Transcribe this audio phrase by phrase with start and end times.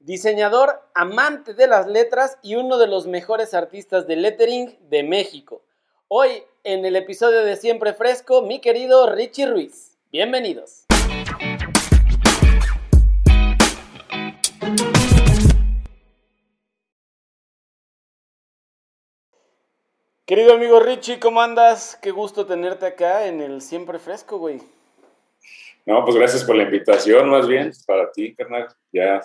[0.00, 5.62] diseñador, amante de las letras y uno de los mejores artistas de lettering de México.
[6.06, 9.98] Hoy, en el episodio de Siempre Fresco, mi querido Richie Ruiz.
[10.12, 10.84] Bienvenidos.
[20.24, 21.98] Querido amigo Richie, ¿cómo andas?
[22.00, 24.60] Qué gusto tenerte acá en el Siempre Fresco, güey.
[25.86, 28.68] No, pues gracias por la invitación, más bien, para ti, carnal.
[28.92, 29.22] Ya,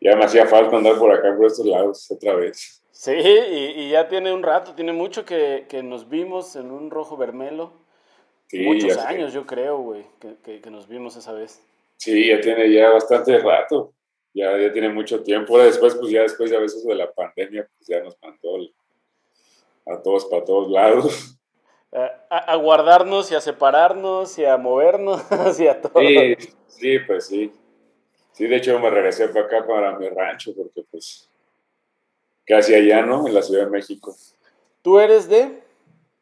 [0.00, 2.82] ya me hacía falta andar por acá, por estos lados, otra vez.
[2.90, 7.72] Sí, y, ya tiene un rato, tiene mucho que, nos vimos en un rojo vermelo.
[8.48, 10.04] Sí, Muchos años, yo creo, güey,
[10.42, 11.62] que, nos vimos esa vez.
[11.96, 13.92] Sí, ya tiene ya bastante rato.
[14.34, 15.54] Ya, ya tiene mucho tiempo.
[15.54, 18.58] Ahora después, pues ya después de a veces de la pandemia, pues ya nos mandó
[19.86, 21.38] a todos para todos lados.
[22.30, 25.22] a, guardarnos y a separarnos y a movernos
[25.60, 26.00] y a todo.
[26.00, 26.34] Sí,
[26.66, 27.52] sí, pues sí.
[28.38, 31.28] Sí, de hecho me regresé para acá, para mi rancho, porque pues
[32.46, 33.26] casi allá, ¿no?
[33.26, 34.14] En la Ciudad de México.
[34.80, 35.60] ¿Tú eres de?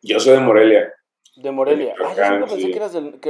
[0.00, 0.94] Yo soy de Morelia.
[1.36, 1.94] De Morelia.
[2.02, 3.20] ah, yo pensé, que eras del,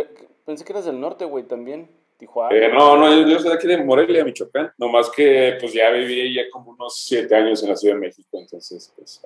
[0.44, 1.90] pensé que eras del norte, güey, también.
[2.16, 2.56] Tijuana.
[2.56, 4.72] Eh, no, no, yo, soy de aquí de Morelia, Michoacán.
[4.78, 8.38] Nomás que pues ya viví ya como unos siete años en la Ciudad de México,
[8.38, 9.20] entonces pues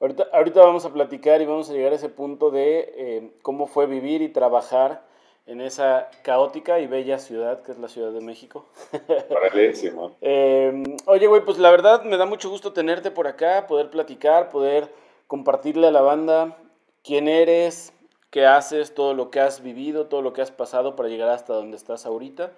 [0.00, 3.66] Ahorita, ahorita vamos a platicar y vamos a llegar a ese punto de eh, cómo
[3.66, 5.06] fue vivir y trabajar
[5.48, 8.66] en esa caótica y bella ciudad que es la Ciudad de México.
[10.20, 14.50] eh, oye, güey, pues la verdad me da mucho gusto tenerte por acá, poder platicar,
[14.50, 14.92] poder
[15.26, 16.58] compartirle a la banda
[17.02, 17.94] quién eres,
[18.30, 21.54] qué haces, todo lo que has vivido, todo lo que has pasado para llegar hasta
[21.54, 22.52] donde estás ahorita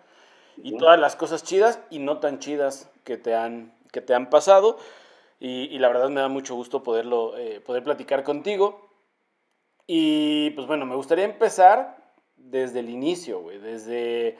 [0.56, 4.30] y todas las cosas chidas y no tan chidas que te han, que te han
[4.30, 4.78] pasado.
[5.38, 8.90] Y, la verdad me da mucho gusto poderlo, eh, poder platicar contigo.
[9.86, 11.99] Y pues bueno, me gustaría empezar
[12.50, 14.36] desde el inicio, güey, desde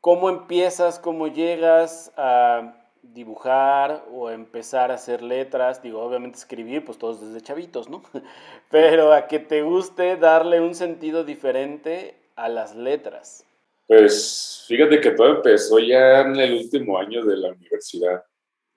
[0.00, 6.98] cómo empiezas, cómo llegas a dibujar o empezar a hacer letras, digo, obviamente escribir, pues
[6.98, 8.02] todos desde chavitos, ¿no?
[8.70, 13.44] Pero a que te guste darle un sentido diferente a las letras.
[13.86, 18.24] Pues fíjate que todo empezó ya en el último año de la universidad,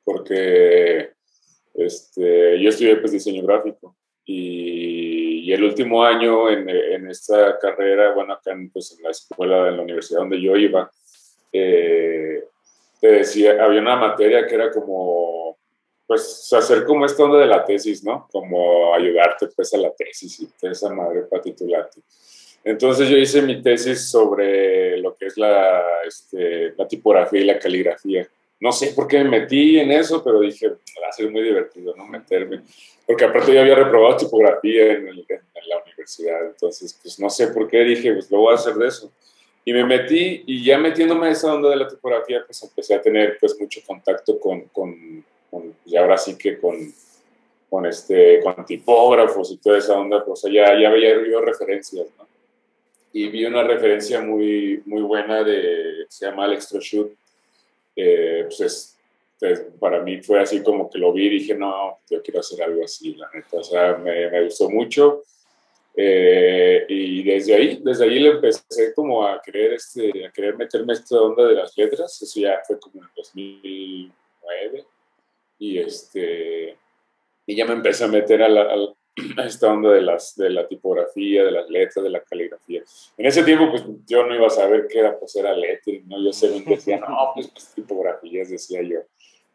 [0.03, 1.11] porque
[1.73, 3.95] este, yo estudié pues, diseño gráfico
[4.25, 5.06] y,
[5.53, 9.77] el último año en, en, esta carrera, bueno, acá en, pues, en la escuela, en
[9.77, 10.89] la universidad donde yo iba,
[11.51, 12.43] eh,
[12.99, 15.57] te decía, había una materia que era como,
[16.05, 18.27] pues, hacer como esta onda de la tesis, ¿no?
[18.31, 22.01] Como ayudarte, pues, a la tesis y esa madre para titularte.
[22.63, 27.59] Entonces yo hice mi tesis sobre lo que es la, este, la tipografía y la
[27.59, 28.27] caligrafía
[28.59, 31.95] no sé por qué me metí en eso, pero dije, va a ser muy divertido,
[31.95, 32.07] ¿no?
[32.07, 32.61] Meterme.
[33.05, 37.79] Porque aparte yo había reprobado tipografía en, la universidad, entonces, pues no sé por qué
[37.79, 39.11] dije, pues lo voy a hacer de eso.
[39.65, 43.01] Y me metí, y ya metiéndome en esa onda de la tipografía, pues empecé a
[43.01, 45.23] tener pues mucho contacto con, con,
[45.85, 46.93] y ahora sí que con,
[47.69, 52.27] con, este, con tipógrafos y toda esa onda, pues ya, ya había yo referencias, ¿no?
[53.11, 57.11] Y vi una referencia muy, muy buena de, se llama Alex Trochut,
[57.97, 58.97] eh, pues,
[59.79, 62.83] para mí fue así como que lo vi y dije, no, yo quiero hacer algo
[62.83, 65.23] así, la neta, o sea, me, me gustó mucho.
[65.99, 70.93] Eh, y desde ahí, desde ahí le empecé como a querer, este, a querer meterme
[70.93, 74.85] esta onda de las letras, eso ya fue como en 2009,
[75.57, 76.77] y este,
[77.47, 78.93] y ya me empecé a meter a la,
[79.43, 82.83] esta onda de, las, de la tipografía, de las letras, de la caligrafía.
[83.17, 86.23] En ese tiempo, pues yo no iba a saber qué era, pues era lettering, ¿no?
[86.23, 88.99] Yo sé decía, no, pues, pues, tipografías, decía yo.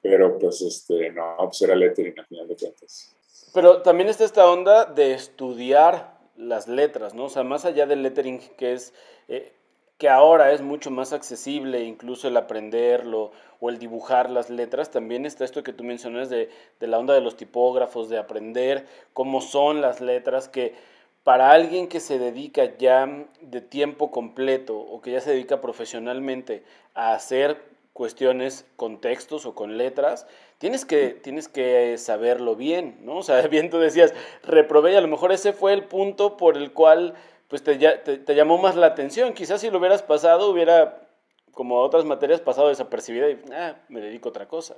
[0.00, 3.14] Pero pues, este, no, pues era lettering al final de cuentas.
[3.54, 7.24] Pero también está esta onda de estudiar las letras, ¿no?
[7.24, 8.94] O sea, más allá del lettering, que es
[9.28, 9.52] eh,
[10.02, 13.30] que ahora es mucho más accesible, incluso el aprenderlo
[13.60, 17.20] o el dibujar las letras, también está esto que tú mencionas de, la onda de
[17.20, 20.74] los tipógrafos, de aprender cómo son las letras, que
[21.22, 23.08] para alguien que se dedica ya
[23.42, 26.64] de tiempo completo o que ya se dedica profesionalmente
[26.94, 30.26] a hacer cuestiones con textos o con letras,
[30.58, 33.18] tienes que, tienes que saberlo bien, ¿no?
[33.18, 34.12] O sea, bien tú decías,
[34.42, 37.14] reprobé y a lo mejor ese fue el punto por el cual
[37.52, 39.34] pues te, te, llamó más la atención.
[39.34, 41.06] Quizás si lo hubieras pasado, hubiera,
[41.50, 44.74] como otras materias, pasado desapercibida y ah, me dedico a otra cosa.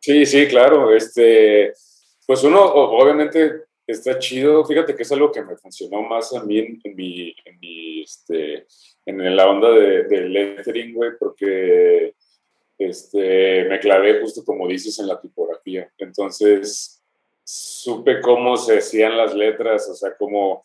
[0.00, 0.94] Sí, sí, claro.
[0.94, 1.74] Este,
[2.26, 4.64] pues uno, obviamente, está chido.
[4.64, 8.68] Fíjate que es algo que me funcionó más a mí en, mi, en, mi, este,
[9.04, 12.14] en la onda de, de lettering, güey, porque
[12.78, 15.92] este, me clavé justo como dices en la tipografía.
[15.98, 17.02] Entonces,
[17.44, 20.62] supe cómo se hacían las letras, o sea, cómo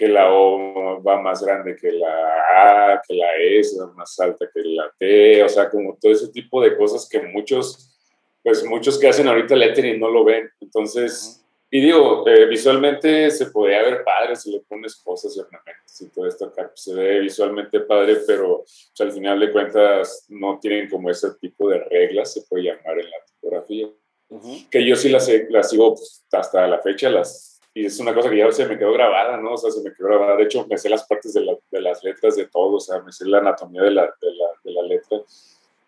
[0.00, 2.08] que la O va más grande que la
[2.56, 6.28] A, que la S va más alta que la T, o sea, como todo ese
[6.28, 7.94] tipo de cosas que muchos,
[8.42, 10.48] pues muchos que hacen ahorita lettering no lo ven.
[10.58, 16.00] Entonces, y digo, eh, visualmente se podría ver padre si le pones cosas y ornamentos
[16.00, 20.24] y todo esto acá, pues, se ve visualmente padre, pero pues, al final de cuentas
[20.30, 23.86] no tienen como ese tipo de reglas, se puede llamar en la tipografía.
[24.70, 28.28] Que yo sí las, las sigo pues, hasta la fecha, las y es una cosa
[28.28, 29.52] que ya se me quedó grabada, ¿no?
[29.52, 30.36] O sea, se me quedó grabada.
[30.36, 33.12] De hecho, me sé las partes de, de las letras de todo, o sea, me
[33.12, 35.20] sé la anatomía de la, de la, de la letra.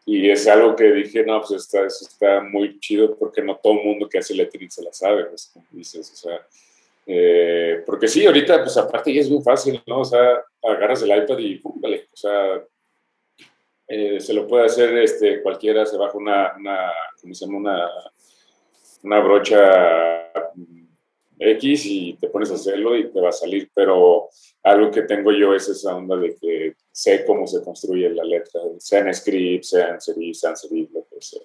[0.05, 3.75] Y es algo que dije, no, pues está, eso está muy chido porque no todo
[3.75, 6.47] el mundo que hace lettering se la sabe, pues, como dices, o sea.
[7.05, 10.01] Eh, porque sí, ahorita, pues aparte ya es muy fácil, ¿no?
[10.01, 12.63] O sea, agarras el iPad y pum, vale, o sea,
[13.89, 17.59] eh, se lo puede hacer este, cualquiera, se baja una, una ¿cómo se llama?
[17.59, 17.91] Una,
[19.03, 20.31] una brocha
[21.51, 24.29] X y te pones a hacerlo y te va a salir, pero
[24.63, 28.61] algo que tengo yo es esa onda de que sé cómo se construye la letra,
[28.79, 31.43] sea en script, sea en serif, sea en serif, lo que sea.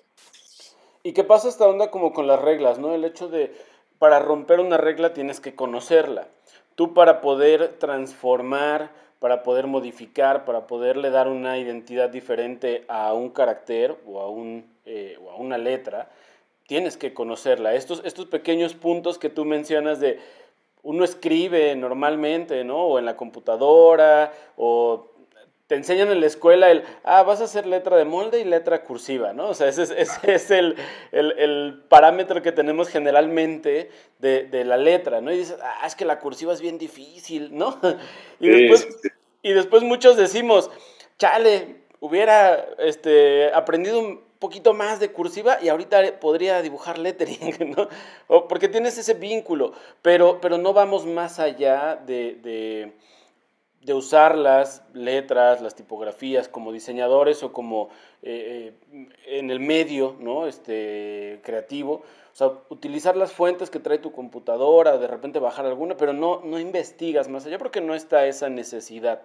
[1.03, 2.93] ¿Y qué pasa esta onda como con las reglas, no?
[2.93, 3.51] El hecho de,
[3.97, 6.27] para romper una regla tienes que conocerla.
[6.75, 13.29] Tú para poder transformar, para poder modificar, para poderle dar una identidad diferente a un
[13.29, 16.11] carácter o a, un, eh, o a una letra,
[16.67, 17.73] tienes que conocerla.
[17.73, 20.19] Estos, estos pequeños puntos que tú mencionas de
[20.83, 22.85] uno escribe normalmente, ¿no?
[22.85, 25.07] O en la computadora, o
[25.67, 28.83] te enseñan en la escuela el, ah, vas a hacer letra de molde y letra
[28.83, 29.49] cursiva, ¿no?
[29.49, 35.31] O sea, ese es, el, parámetro que tenemos generalmente de, la letra, ¿no?
[35.31, 37.79] Y dices, ah, es que la cursiva es bien difícil, ¿no?
[38.39, 38.87] Y después,
[39.41, 40.69] y después muchos decimos,
[41.17, 48.47] chale, hubiera este, aprendido poquito más de cursiva y ahorita podría dibujar lettering, ¿no?
[48.47, 55.61] porque tienes ese vínculo, pero, pero no vamos más allá de, de, usar las letras,
[55.61, 57.87] las tipografías como diseñadores o como
[58.21, 60.45] eh, eh, en el medio ¿no?
[60.45, 62.03] este, creativo.
[62.33, 66.41] O sea, utilizar las fuentes que trae tu computadora, de repente bajar alguna, pero no,
[66.43, 69.21] no investigas más allá porque no está esa necesidad.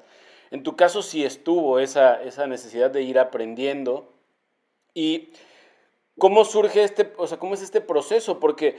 [0.52, 4.12] En tu caso sí estuvo esa, esa necesidad de ir aprendiendo
[4.94, 5.30] ¿Y
[6.18, 8.38] cómo surge este, o sea, cómo es este proceso?
[8.40, 8.76] Porque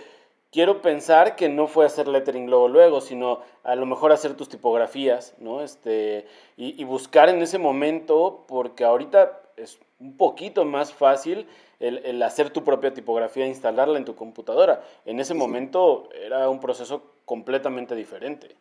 [0.52, 4.50] quiero pensar que no fue hacer lettering luego, luego, sino a lo mejor hacer tus
[4.50, 5.62] tipografías, ¿no?
[5.62, 11.48] Este, y, buscar en ese momento, porque ahorita es un poquito más fácil
[11.80, 14.84] el, el, hacer tu propia tipografía, instalarla en tu computadora.
[15.06, 18.56] En ese momento era un proceso completamente diferente.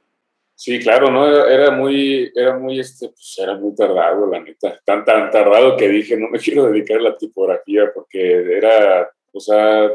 [0.65, 1.27] Sí, claro, ¿no?
[1.27, 4.81] Era, muy, era muy, este, pues era muy tardado, la neta.
[4.85, 9.41] Tan, tan tardado que dije, no me quiero dedicar a la tipografía porque era, o
[9.41, 9.91] sea,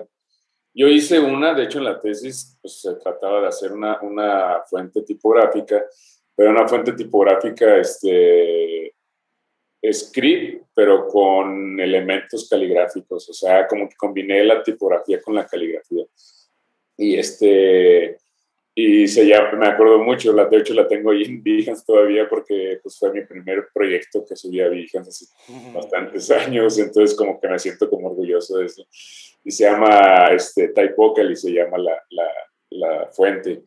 [0.74, 4.62] yo hice una, de hecho en la tesis, pues se trataba de hacer una, una
[4.70, 5.86] fuente tipográfica,
[6.36, 8.94] pero una fuente tipográfica, este,
[9.90, 16.04] script, pero con elementos caligráficos, o sea, como que combiné la tipografía con la caligrafía.
[16.98, 18.18] Y este,
[18.80, 22.30] y se llama, me acuerdo mucho, la, de hecho la tengo ahí en Behance todavía
[22.30, 25.26] porque pues, fue mi primer proyecto que subí a Behance hace
[25.74, 28.86] bastantes años, entonces como que me siento como orgulloso de eso.
[29.44, 32.28] Y se llama este, Typocal y se llama la, la,
[32.70, 33.64] la fuente.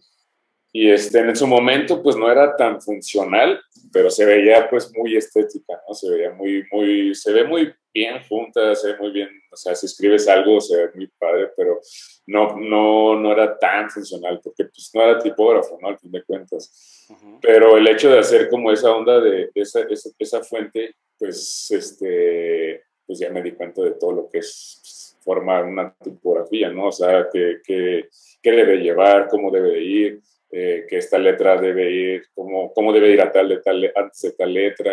[0.72, 3.61] Y este, en su momento, pues no era tan funcional,
[3.93, 5.94] pero se veía pues muy estética, ¿no?
[5.94, 9.75] Se veía muy, muy, se ve muy bien junta, se ve muy bien, o sea,
[9.75, 11.81] si escribes algo se ve muy padre, pero
[12.27, 15.89] no, no, no era tan funcional, porque pues no era tipógrafo, ¿no?
[15.89, 17.08] Al fin de cuentas.
[17.43, 22.84] Pero el hecho de hacer como esa onda de, esa, esa, esa, fuente, pues, este,
[23.05, 26.86] pues ya me di cuenta de todo lo que es formar una tipografía, ¿no?
[26.86, 28.08] O sea, qué que,
[28.41, 30.20] que debe llevar, cómo debe de ir
[30.53, 34.23] eh, que esta letra debe ir, cómo, cómo debe ir a tal de tal, antes
[34.23, 34.93] de tal letra,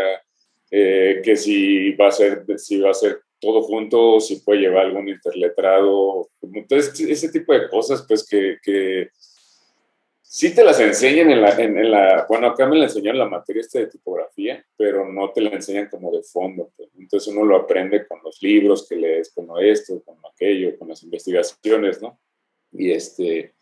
[0.69, 4.85] eh, que si va, a ser, si va a ser todo junto, si puede llevar
[4.85, 6.29] algún interletrado.
[6.41, 9.09] Entonces, ese tipo de cosas, pues que, que
[10.21, 13.61] sí te las enseñan en la, en, la, bueno, acá me la enseñaron la materia
[13.61, 16.71] esta de tipografía, pero no te la enseñan como de fondo.
[16.75, 16.89] Pues.
[16.97, 21.01] Entonces uno lo aprende con los libros que lees, con esto, con aquello, con las
[21.03, 22.19] investigaciones, ¿no?
[22.71, 23.55] Y este,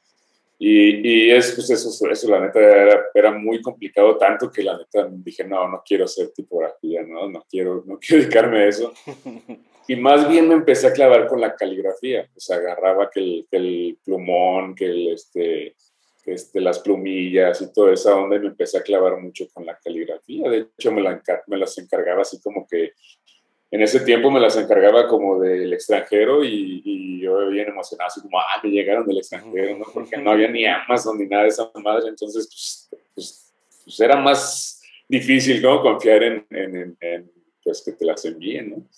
[0.57, 4.77] y, y es, pues eso, eso la neta era, era, muy complicado, tanto que la
[4.77, 8.93] neta dije, no, no quiero hacer tipografía, no, no quiero, no quiero dedicarme a eso.
[9.88, 13.47] Y más bien me empecé a clavar con la caligrafía, o sea, agarraba que el,
[13.51, 15.75] que el plumón, que, el, este,
[16.25, 19.77] este, las plumillas y toda esa onda y me empecé a clavar mucho con la
[19.77, 20.50] caligrafía.
[20.50, 22.93] De hecho, me, la, me las encargaba así como que
[23.72, 28.38] en ese tiempo me las encargaba como del extranjero y, yo bien emocionado, así como,
[28.39, 29.86] ah, me llegaron del extranjero, ¿no?
[29.91, 33.45] Porque no había ni Amazon ni nada de esa madre, entonces, pues, pues
[33.86, 35.81] pues era más difícil, ¿no?
[35.81, 37.31] Confiar en, en, en,
[37.63, 38.89] pues que te las envíen, ¿no?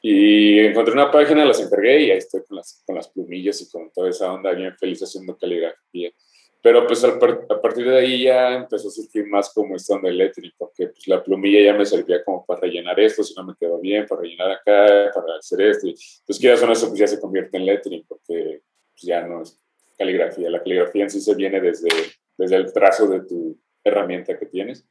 [0.00, 3.68] Y encontré una página, las encargué y ahí estoy con las, con las plumillas y
[3.68, 6.12] con toda esa onda bien feliz haciendo caligrafía.
[6.60, 10.56] Pero pues a, partir de ahí ya empezó a surgir más como esta onda eléctrica,
[10.58, 13.78] porque pues la plumilla ya me servía como para rellenar esto, si no me quedó
[13.78, 15.86] bien, para rellenar acá, para hacer esto.
[15.86, 18.62] Entonces, quieras o eso, pues ya se convierte en lettering, porque
[18.92, 19.60] pues, ya no es
[19.96, 20.50] caligrafía.
[20.50, 21.88] La caligrafía en sí se viene desde,
[22.36, 24.84] desde el trazo de tu herramienta que tienes.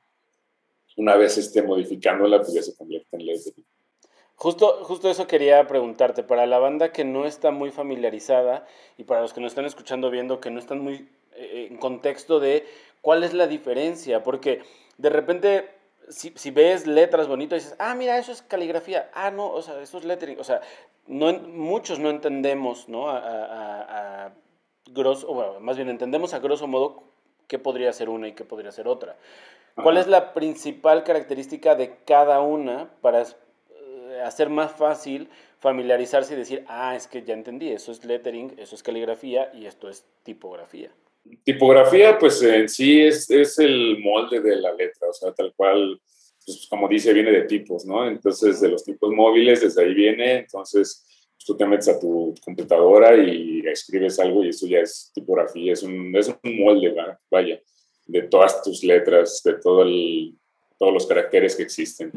[0.96, 3.66] Una vez esté modificándola, pues ya se convierte en lettering.
[4.36, 9.22] Justo, justo eso quería preguntarte, para la banda que no está muy familiarizada y para
[9.22, 12.66] los que nos están escuchando viendo que no están muy en contexto de
[13.02, 14.62] cuál es la diferencia, porque
[14.98, 15.70] de repente
[16.10, 19.82] si, si, ves letras bonitas dices, ah, mira, eso es caligrafía, ah, no, o sea,
[19.82, 20.62] eso es lettering, o sea,
[21.08, 23.10] no, muchos no entendemos, ¿no?
[23.10, 24.32] A, a, a
[24.92, 27.04] grosso, bueno, más bien entendemos a grosso modo
[27.48, 29.16] qué podría ser una y qué podría ser otra.
[29.76, 35.30] ¿Cuál es la principal característica de cada una para eh, hacer más fácil
[35.60, 39.68] familiarizarse y decir, ah, es que ya entendí, eso es lettering, eso es caligrafía y
[39.68, 40.90] esto es tipografía?
[41.44, 46.00] Tipografía, pues en sí es, es el molde de la letra, o sea, tal cual,
[46.46, 48.08] pues, como dice, viene de tipos, ¿no?
[48.08, 51.06] Entonces, de los tipos móviles, desde ahí viene, entonces
[51.36, 55.74] pues, tú te metes a tu computadora y escribes algo y eso ya es tipografía,
[55.74, 56.94] es un, es un molde,
[57.30, 57.62] vaya,
[58.06, 60.34] de todas tus letras, de todo el,
[60.78, 62.12] todos los caracteres que existen.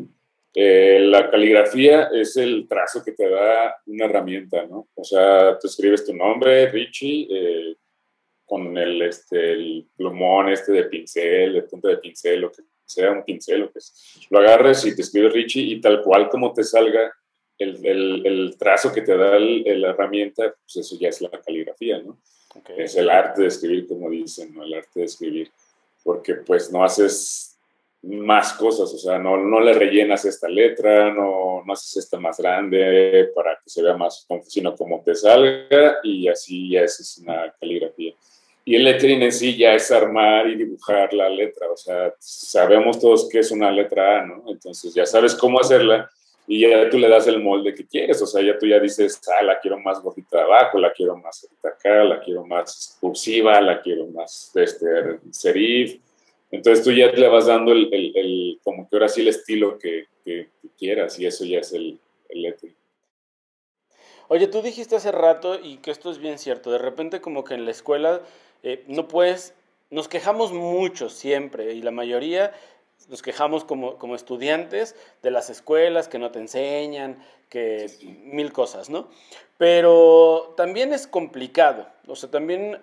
[0.54, 4.88] Eh, la caligrafía es el trazo que te da una herramienta, ¿no?
[4.94, 7.76] O sea, tú escribes tu nombre, Richie, eh,
[8.50, 13.12] con el, este, el plumón este de pincel, de punta de pincel, lo que sea,
[13.12, 14.26] un pincel, lo que es.
[14.28, 17.14] Lo agarres y te escribes Richie y tal cual como te salga
[17.56, 22.00] el, el, el trazo que te da la herramienta, pues eso ya es la caligrafía,
[22.00, 22.18] ¿no?
[22.76, 24.64] Es el arte de escribir, como dicen, ¿no?
[24.64, 25.52] El arte de escribir.
[26.02, 27.56] Porque pues no haces
[28.02, 32.38] más cosas, o sea, no, no le rellenas esta letra, no, no haces esta más
[32.38, 37.49] grande para que se vea más, sino como te salga y así ya es una
[37.49, 37.49] caligrafía.
[38.70, 43.00] Y el lettering en sí ya es armar y dibujar la letra, o sea, sabemos
[43.00, 44.44] todos que es una letra A, ¿no?
[44.46, 46.08] Entonces ya sabes cómo hacerla
[46.46, 49.20] y ya tú le das el molde que quieres, o sea, ya tú ya dices,
[49.28, 53.82] ah, la quiero más gordita abajo, la quiero más acá, la quiero más cursiva, la
[53.82, 56.00] quiero más este, serif.
[56.52, 60.04] Entonces tú ya le vas dando el, el, como que ahora sí el estilo que,
[60.24, 60.46] que,
[60.78, 61.98] quieras y eso ya es el,
[62.28, 62.76] el lettering.
[64.28, 67.54] Oye, tú dijiste hace rato, y que esto es bien cierto, de repente como que
[67.54, 68.20] en la escuela
[68.62, 69.54] eh, no puedes,
[69.90, 72.52] nos quejamos mucho siempre, y la mayoría
[73.08, 77.90] nos quejamos como, como estudiantes de las escuelas que no te enseñan, que
[78.24, 79.08] mil cosas, ¿no?
[79.58, 82.78] Pero también es complicado, o sea, también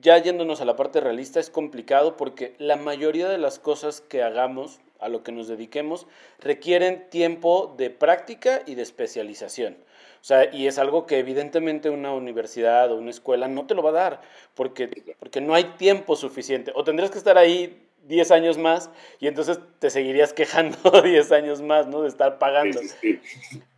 [0.00, 4.22] ya yéndonos a la parte realista es complicado porque la mayoría de las cosas que
[4.22, 6.06] hagamos, a lo que nos dediquemos,
[6.40, 9.76] requieren tiempo de práctica y de especialización.
[10.20, 13.82] O sea, y es algo que evidentemente una universidad o una escuela no te lo
[13.82, 14.20] va a dar,
[14.54, 16.72] porque, porque no hay tiempo suficiente.
[16.74, 21.62] O tendrías que estar ahí 10 años más y entonces te seguirías quejando 10 años
[21.62, 22.02] más, ¿no?
[22.02, 22.80] De estar pagando.
[23.02, 23.20] Eh,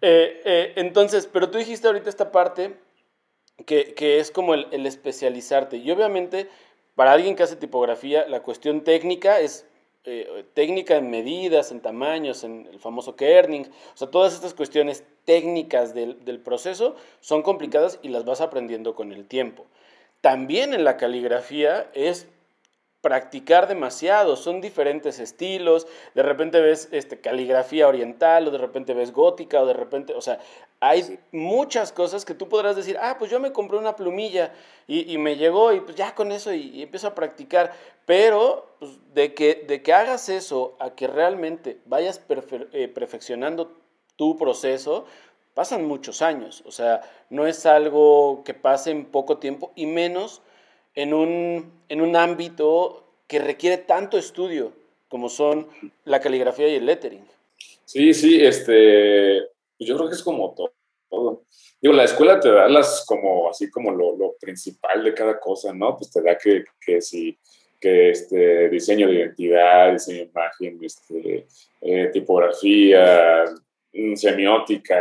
[0.02, 2.74] eh, entonces, pero tú dijiste ahorita esta parte
[3.66, 5.76] que, que es como el, el, especializarte.
[5.76, 6.48] Y obviamente,
[6.94, 9.66] para alguien que hace tipografía, la cuestión técnica es
[10.04, 15.04] eh, técnica en medidas, en tamaños, en el famoso kerning, o sea, todas estas cuestiones
[15.24, 19.66] técnicas del, del proceso son complicadas y las vas aprendiendo con el tiempo.
[20.20, 22.28] También en la caligrafía es
[23.00, 29.12] practicar demasiado, son diferentes estilos, de repente ves este, caligrafía oriental, o de repente ves
[29.12, 30.38] gótica, o de repente, o sea,
[30.80, 34.52] hay muchas cosas que tú podrás decir, ah, pues yo me compré una plumilla
[34.86, 37.72] y, y me llegó y pues ya con eso y, empiezo a practicar,
[38.04, 42.20] pero pues, de, que, de que hagas eso a que realmente vayas
[42.72, 43.78] eh, perfeccionando
[44.16, 45.06] tu proceso,
[45.54, 50.42] pasan muchos años, o sea, no es algo que pase en poco tiempo y menos
[50.94, 54.72] en un, en un ámbito que requiere tanto estudio
[55.08, 55.68] como son
[56.04, 57.24] la caligrafía y el lettering.
[57.84, 59.38] Sí, sí, este,
[59.78, 61.42] yo creo que es como todo.
[61.80, 65.72] Digo, la escuela te da las como, así como lo, lo principal de cada cosa,
[65.72, 65.96] ¿no?
[65.96, 67.36] Pues te da que, que si,
[67.80, 71.46] que este, diseño de identidad, diseño de imagen, este,
[71.80, 73.44] eh, tipografía,
[73.92, 75.00] mm, semiótica,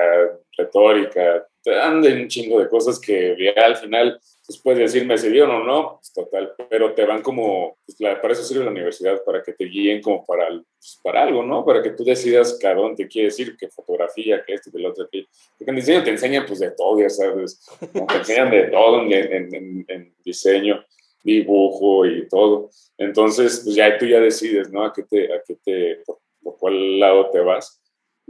[0.58, 5.16] retórica, te dan de un chingo de cosas que ya al final pues puedes decirme
[5.16, 8.72] si bien o no, pues total, pero te van como, pues, para eso sirve la
[8.72, 11.64] universidad, para que te guíen como para, pues, para algo, ¿no?
[11.64, 14.90] Para que tú decidas cada dónde te quieres ir, qué fotografía, qué esto, qué lo
[14.90, 15.28] otro, qué.
[15.56, 19.14] Porque en diseño te enseñan pues de todo, ya sabes, te enseñan de todo en,
[19.14, 20.84] en, en, diseño.
[21.24, 22.72] dibujo y todo.
[22.98, 24.84] Entonces, pues ya tú ya decides, ¿no?
[24.84, 26.18] A qué te, a qué te, por,
[26.58, 27.79] cuál lado te vas.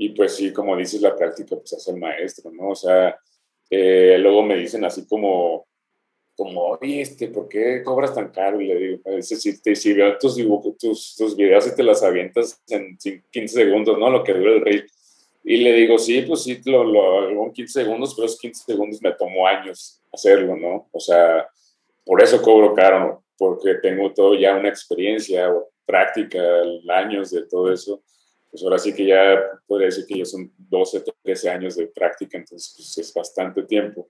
[0.01, 2.69] Y pues sí, como dices, la práctica pues hace el maestro, ¿no?
[2.69, 3.19] O sea,
[3.69, 5.67] eh, luego me dicen así como,
[6.37, 8.61] como, oye, este, ¿por qué cobras tan caro?
[8.61, 12.01] Y le digo, si, te, si veo tus dibujos, tus, tus videos y te las
[12.01, 14.09] avientas en 15 segundos, ¿no?
[14.09, 14.89] Lo que dura el reel.
[15.43, 18.63] Y le digo, sí, pues sí, lo, lo hago en 15 segundos, pero esos 15
[18.71, 20.87] segundos me tomó años hacerlo, ¿no?
[20.93, 21.45] O sea,
[22.05, 26.39] por eso cobro caro, porque tengo todo ya una experiencia o práctica,
[26.87, 28.01] años de todo eso.
[28.49, 32.37] Pues ahora sí que ya podría decir que ya son 12, 13 años de práctica,
[32.37, 34.09] entonces pues es bastante tiempo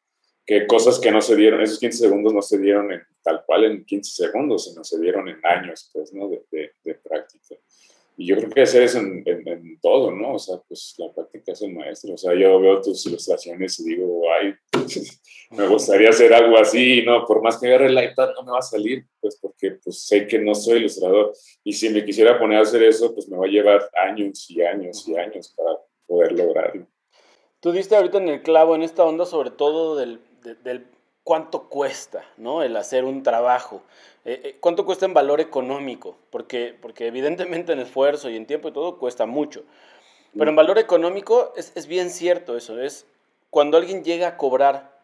[0.50, 3.66] que cosas que no se dieron, esos 15 segundos no se dieron en, tal cual
[3.66, 6.28] en 15 segundos, sino se dieron en años, pues, ¿no?
[6.28, 7.56] De, de, práctica.
[8.20, 10.34] Y yo creo que hacer eso en, en, todo, ¿no?
[10.34, 12.16] O sea, pues la práctica es el maestro.
[12.16, 14.54] O sea, yo veo tus ilustraciones y digo, ay,
[15.52, 17.26] me gustaría hacer algo así, ¿no?
[17.26, 20.28] Por más que agarre el iPad no me va a salir, pues porque pues sé
[20.28, 21.32] que no soy ilustrador.
[21.64, 24.64] Y si me quisiera poner a hacer eso, pues me va a llevar años y
[24.64, 26.88] años y años para poder lograrlo.
[27.62, 30.20] Tú diste ahorita en el clavo en esta onda sobre todo del,
[30.66, 30.86] del
[31.30, 32.64] cuánto cuesta, ¿no?
[32.64, 33.84] El hacer un trabajo.
[34.26, 36.18] Eh, eh, ¿Cuánto cuesta en valor económico?
[36.32, 39.64] Porque, porque evidentemente en esfuerzo y en tiempo y todo cuesta mucho.
[40.36, 42.82] Pero en valor económico es, es bien cierto eso.
[42.82, 43.06] Es
[43.52, 44.98] cuando alguien llega a cobrar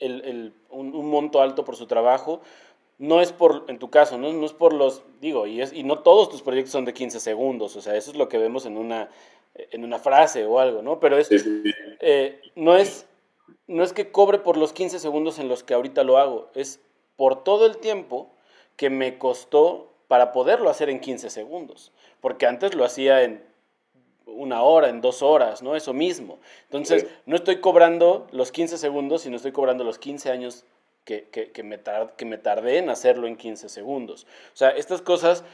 [0.00, 2.40] el, el, un, un, monto alto por su trabajo,
[2.98, 5.84] no es por, en tu caso, no, no es por los, digo, y, es, y
[5.84, 8.66] no todos tus proyectos son de 15 segundos, o sea, eso es lo que vemos
[8.66, 9.10] en una,
[9.54, 10.98] en una frase o algo, ¿no?
[10.98, 11.28] Pero es,
[12.00, 13.06] eh, no es
[13.66, 16.80] no es que cobre por los 15 segundos en los que ahorita lo hago, es
[17.16, 18.30] por todo el tiempo
[18.76, 23.44] que me costó para poderlo hacer en 15 segundos, porque antes lo hacía en
[24.26, 25.74] una hora, en dos horas, ¿no?
[25.74, 26.38] Eso mismo.
[26.64, 30.64] Entonces, no estoy cobrando los 15 segundos, sino estoy cobrando los 15 años
[31.04, 31.80] que, que, me
[32.16, 34.26] que me tardé en hacerlo en 15 segundos.
[34.52, 35.44] O sea, estas cosas,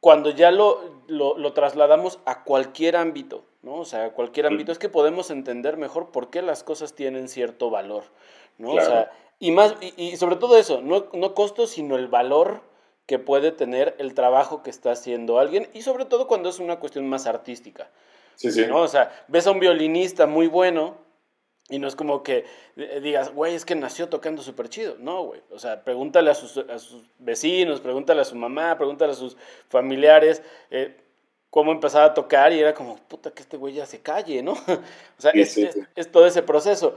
[0.00, 3.76] cuando ya lo, lo, lo trasladamos a cualquier ámbito, ¿no?
[3.76, 7.70] O sea, cualquier ámbito, es que podemos entender mejor por qué las cosas tienen cierto
[7.70, 8.04] valor,
[8.58, 8.72] ¿no?
[8.72, 12.60] O sea, y, más, y, sobre todo eso, no, no costo, sino el valor
[13.06, 16.78] que puede tener el trabajo que está haciendo alguien, y sobre todo cuando es una
[16.78, 17.90] cuestión más artística.
[18.36, 18.66] Sí, sí.
[18.66, 18.82] ¿no?
[18.82, 20.96] O sea, ves a un violinista muy bueno,
[21.70, 22.44] y no es como que
[22.76, 24.96] eh, digas, güey, es que nació tocando súper chido.
[24.98, 25.40] No, güey.
[25.50, 29.38] O sea, pregúntale a sus, a sus, vecinos, pregúntale a su mamá, pregúntale a sus
[29.70, 30.42] familiares.
[30.70, 30.94] Eh,
[31.54, 34.54] cómo empezaba a tocar y era como, puta, que este güey ya se calle, ¿no?
[35.18, 35.56] o sea, es,
[35.94, 36.96] Es, todo ese proceso.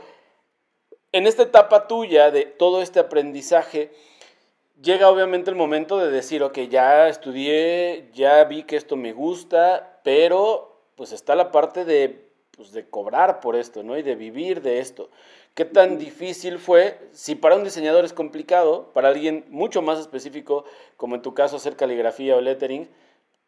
[1.11, 3.91] En esta etapa tuya de todo este aprendizaje,
[4.81, 9.99] llega obviamente el momento de decir, ok, ya estudié, ya vi que esto me gusta,
[10.03, 13.95] pero pues está la parte de, pues, de cobrar por esto, ¿no?
[13.95, 15.11] Y de vivir de esto.
[15.53, 16.97] ¿Qué tan difícil fue?
[17.11, 20.65] Si para un diseñador es complicado, para alguien mucho más específico,
[20.95, 22.89] como en tu caso hacer caligrafía o lettering,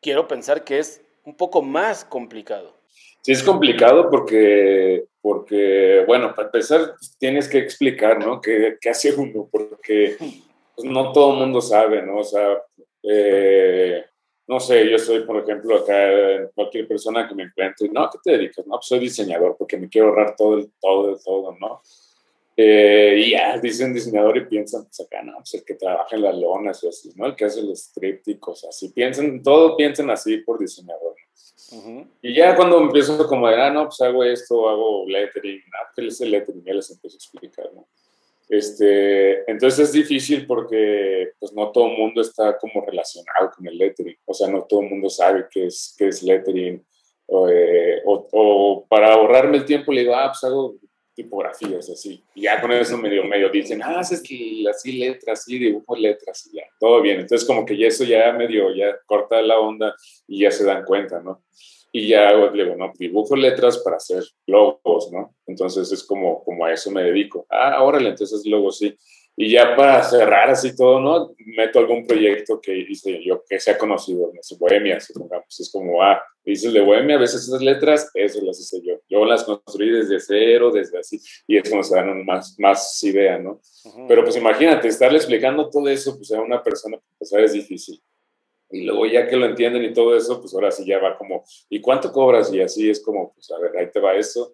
[0.02, 2.78] quiero pensar que es un poco más complicado.
[3.22, 8.40] Sí, es complicado porque, porque bueno, para empezar, tienes que explicar, ¿no?
[8.42, 9.48] ¿Qué, qué hace uno?
[9.52, 10.16] Porque
[10.76, 12.20] pues, no todo el mundo sabe, ¿no?
[12.20, 12.62] O sea,
[13.04, 14.06] eh,
[14.48, 15.94] no sé, yo soy, por ejemplo, acá,
[16.56, 18.66] cualquier persona que me encuentre, no, ¿a qué te dedicas?
[18.66, 21.82] No, pues soy diseñador porque me quiero ahorrar todo, el, todo, todo, ¿no?
[22.62, 26.24] Eh, y ya dicen diseñador y piensan, pues acá, no, pues el que trabaja en
[26.24, 27.28] las lonas y así, ¿no?
[27.28, 28.90] El que hace los trípticos, así.
[28.90, 31.16] Piensan, todo piensan así por diseñador.
[32.22, 36.08] Y ya cuando empiezo como de, ah, no, pues hago esto, hago lettering, ah, ¿qué
[36.08, 36.66] es el lettering?
[36.66, 37.88] Ya les empiezo a explicar, ¿no?
[38.50, 43.78] Este, entonces es difícil porque pues no todo el mundo está como relacionado con el
[43.78, 46.84] lettering, o sea, no todo el mundo sabe qué es, qué es lettering,
[47.28, 50.76] o, eh, o, o, para ahorrarme el tiempo le digo, ah, pues hago
[51.20, 52.24] tipografías así.
[52.34, 56.50] Y ya con eso medio, medio dicen, ah, es que así letras, sí, dibujo letras
[56.50, 57.20] y ya, todo bien.
[57.20, 59.94] Entonces como que ya eso ya medio, ya corta la onda
[60.28, 61.44] y ya se dan cuenta, ¿no?
[61.92, 65.36] Y ya digo, no, dibujo letras para hacer logos, ¿no?
[65.46, 67.46] Entonces es como, como a eso me dedico.
[67.50, 68.96] Ah, órale, entonces luego sí.
[69.42, 71.34] Y ya para cerrar así todo, ¿no?
[71.46, 75.58] Meto algún proyecto que hice yo, que sea conocido, no sé, Bohemia, supongamos.
[75.58, 78.96] Es como, ah, dices de Bohemia, a veces esas letras, eso las hice yo.
[79.08, 83.40] Yo las construí desde cero, desde así, y es como se dan más, más idea,
[83.40, 83.62] ¿no?
[84.10, 88.04] Pero pues imagínate, estarle explicando todo eso, pues a una persona, pues es difícil.
[88.70, 91.46] Y luego ya que lo entienden y todo eso, pues ahora sí ya va como,
[91.70, 92.54] ¿y cuánto cobras?
[92.54, 94.52] Y así es como, pues a ver, ahí te va eso.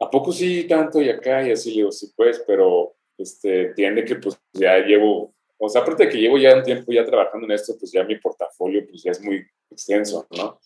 [0.00, 1.46] ¿A poco sí tanto y acá?
[1.46, 5.82] Y así le digo, sí pues, pero este, entiende que pues ya llevo, o sea,
[5.82, 8.86] aparte de que llevo ya un tiempo ya trabajando en esto, pues ya mi portafolio
[8.88, 10.60] pues ya es muy extenso, ¿no?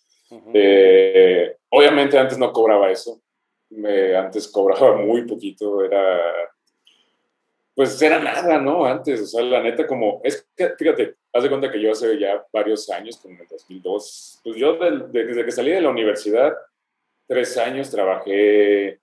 [0.55, 3.21] Eh, obviamente antes no cobraba eso,
[3.71, 6.21] me, antes cobraba muy poquito, era,
[7.75, 8.85] pues era nada, ¿no?
[8.85, 12.19] Antes, o sea, la neta, como, es que, fíjate, haz de cuenta que yo hace
[12.19, 16.55] ya varios años, como en el 2002, pues yo desde que salí de la universidad,
[17.27, 19.00] tres años trabajé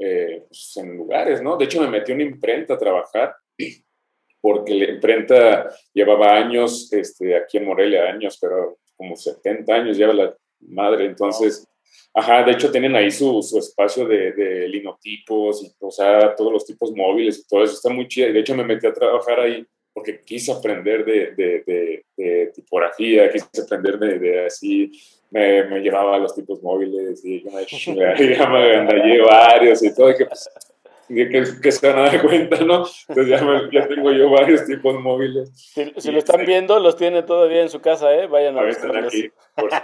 [0.00, 1.56] eh, pues, en lugares, ¿no?
[1.56, 3.36] De hecho, me metí en una imprenta a trabajar,
[4.40, 10.12] porque la imprenta llevaba años, este, aquí en Morelia, años, pero como 70 años lleva
[10.12, 11.70] la madre, entonces
[12.12, 16.52] Ajá, de hecho tienen ahí su, su espacio de, de, linotipos, y, o sea, todos
[16.52, 18.32] los tipos móviles y todo eso, está muy chido.
[18.32, 23.46] De hecho me metí a trabajar ahí porque quise aprender de, de, de tipografía, quise
[23.62, 24.90] aprender de, así,
[25.30, 27.66] me, me, llevaba los tipos móviles y yo me,
[28.86, 30.50] me, varios y todo, y que, pues,
[31.08, 32.84] que, que, se van a dar cuenta, ¿no?
[33.08, 35.50] Entonces ya, ya tengo yo varios tipos móviles.
[35.54, 38.26] Si, si lo están este viendo, los tiene todavía en su casa, ¿eh?
[38.26, 39.30] Vayan a, a aquí.
[39.56, 39.70] Por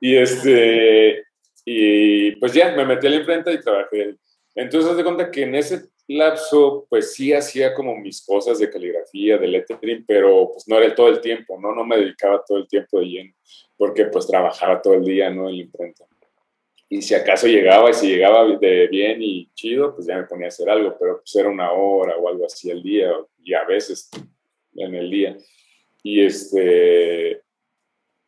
[0.00, 1.24] Y este,
[1.64, 4.16] y pues ya, me metí a la imprenta y trabajé.
[4.54, 9.38] Entonces, de cuenta que en ese lapso, pues sí hacía como mis cosas de caligrafía,
[9.38, 11.74] de lettering, pero pues no era todo el tiempo, ¿no?
[11.74, 13.34] No me dedicaba todo el tiempo de lleno,
[13.76, 15.48] porque pues trabajaba todo el día, ¿no?
[15.48, 16.04] En la imprenta.
[16.88, 20.46] Y si acaso llegaba, y si llegaba de bien y chido, pues ya me ponía
[20.46, 23.64] a hacer algo, pero pues era una hora o algo así al día, y a
[23.64, 24.08] veces
[24.76, 25.36] en el día.
[26.04, 27.42] Y este,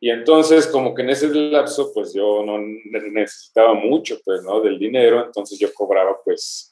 [0.01, 4.61] y entonces, como que en ese lapso, pues yo no necesitaba mucho, pues, ¿no?
[4.61, 6.68] Del dinero, entonces yo cobraba, pues,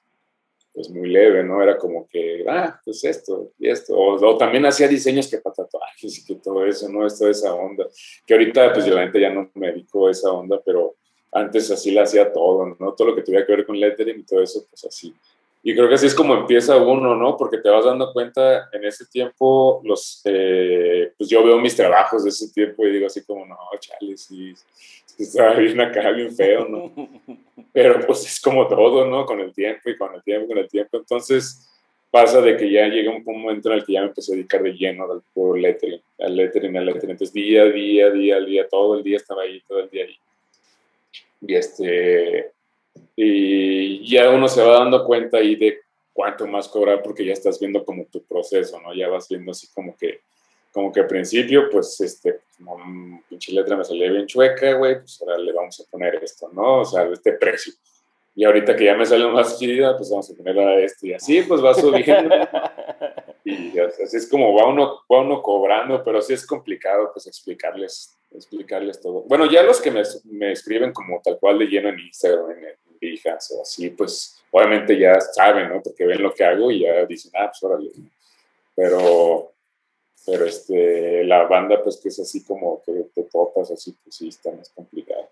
[0.78, 1.60] pues muy leve, ¿no?
[1.60, 3.98] Era como que, ah, pues esto y esto.
[3.98, 7.04] O, también hacía diseños que para tatuajes y que todo eso, ¿no?
[7.04, 7.88] Es toda esa onda.
[8.28, 10.94] Que ahorita, pues, yo la gente ya no me dedico a esa onda, pero
[11.32, 12.94] antes así la hacía todo, ¿no?
[12.94, 15.16] Todo lo que tuviera que ver con lettering y todo eso, pues así.
[15.64, 17.36] Y creo que así es como empieza uno, ¿no?
[17.36, 22.24] Porque te vas dando cuenta en ese tiempo, los, eh, pues yo veo mis trabajos
[22.24, 24.54] de ese tiempo y digo así como, no, chale, sí,
[25.18, 26.94] estaba bien acá, bien feo, ¿no?
[27.78, 29.24] Pero pues es como todo, ¿no?
[29.24, 30.98] Con el tiempo y con el tiempo, con el tiempo.
[30.98, 31.70] Entonces
[32.10, 34.64] pasa de que ya llega un momento en el que ya me empecé a dedicar
[34.64, 37.12] de lleno al puro lettering, al lettering, al lettering.
[37.12, 40.18] Entonces día, día, día, día, todo el día estaba ahí, todo el día ahí.
[41.40, 42.50] Y este,
[43.16, 45.82] y ya uno se va dando cuenta ahí de
[46.14, 48.92] cuánto más cobrar porque ya estás viendo como tu proceso, ¿no?
[48.96, 50.22] Ya vas viendo así como que,
[50.78, 55.20] como que al principio, pues, este, como pinche letra me salía bien chueca, güey, pues
[55.24, 56.82] ahora le vamos a poner esto, ¿no?
[56.82, 57.74] O sea, este precio.
[58.36, 61.14] Y ahorita que ya me sale más chida, pues vamos a poner a esto y
[61.14, 62.30] así, pues va subiendo.
[63.44, 68.16] y así es como va uno, va uno cobrando, pero sí es complicado, pues, explicarles,
[68.32, 69.24] explicarles todo.
[69.24, 72.66] Bueno, ya los que me, me escriben como tal cual de lleno en Instagram, en,
[73.02, 75.82] hijas o así, pues obviamente ya saben, ¿no?
[75.82, 77.90] Porque ven lo que hago y ya dicen, ah, pues órale.
[78.76, 79.54] Pero,
[80.28, 84.28] pero este, la banda, pues que es así como que te topas, así, pues sí,
[84.28, 85.30] está más complicado.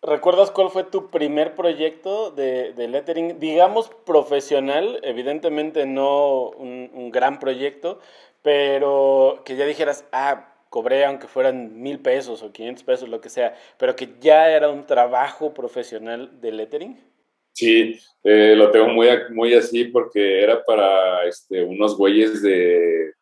[0.00, 3.40] ¿Recuerdas cuál fue tu primer proyecto de, de lettering?
[3.40, 7.98] Digamos profesional, evidentemente no un, un, gran proyecto,
[8.42, 13.28] pero que ya dijeras, ah, cobré aunque fueran mil pesos o 500 pesos, lo que
[13.28, 17.12] sea, pero que ya era un trabajo profesional de lettering?
[17.52, 23.12] Sí, eh, lo tengo muy, muy así porque era para este, unos güeyes de...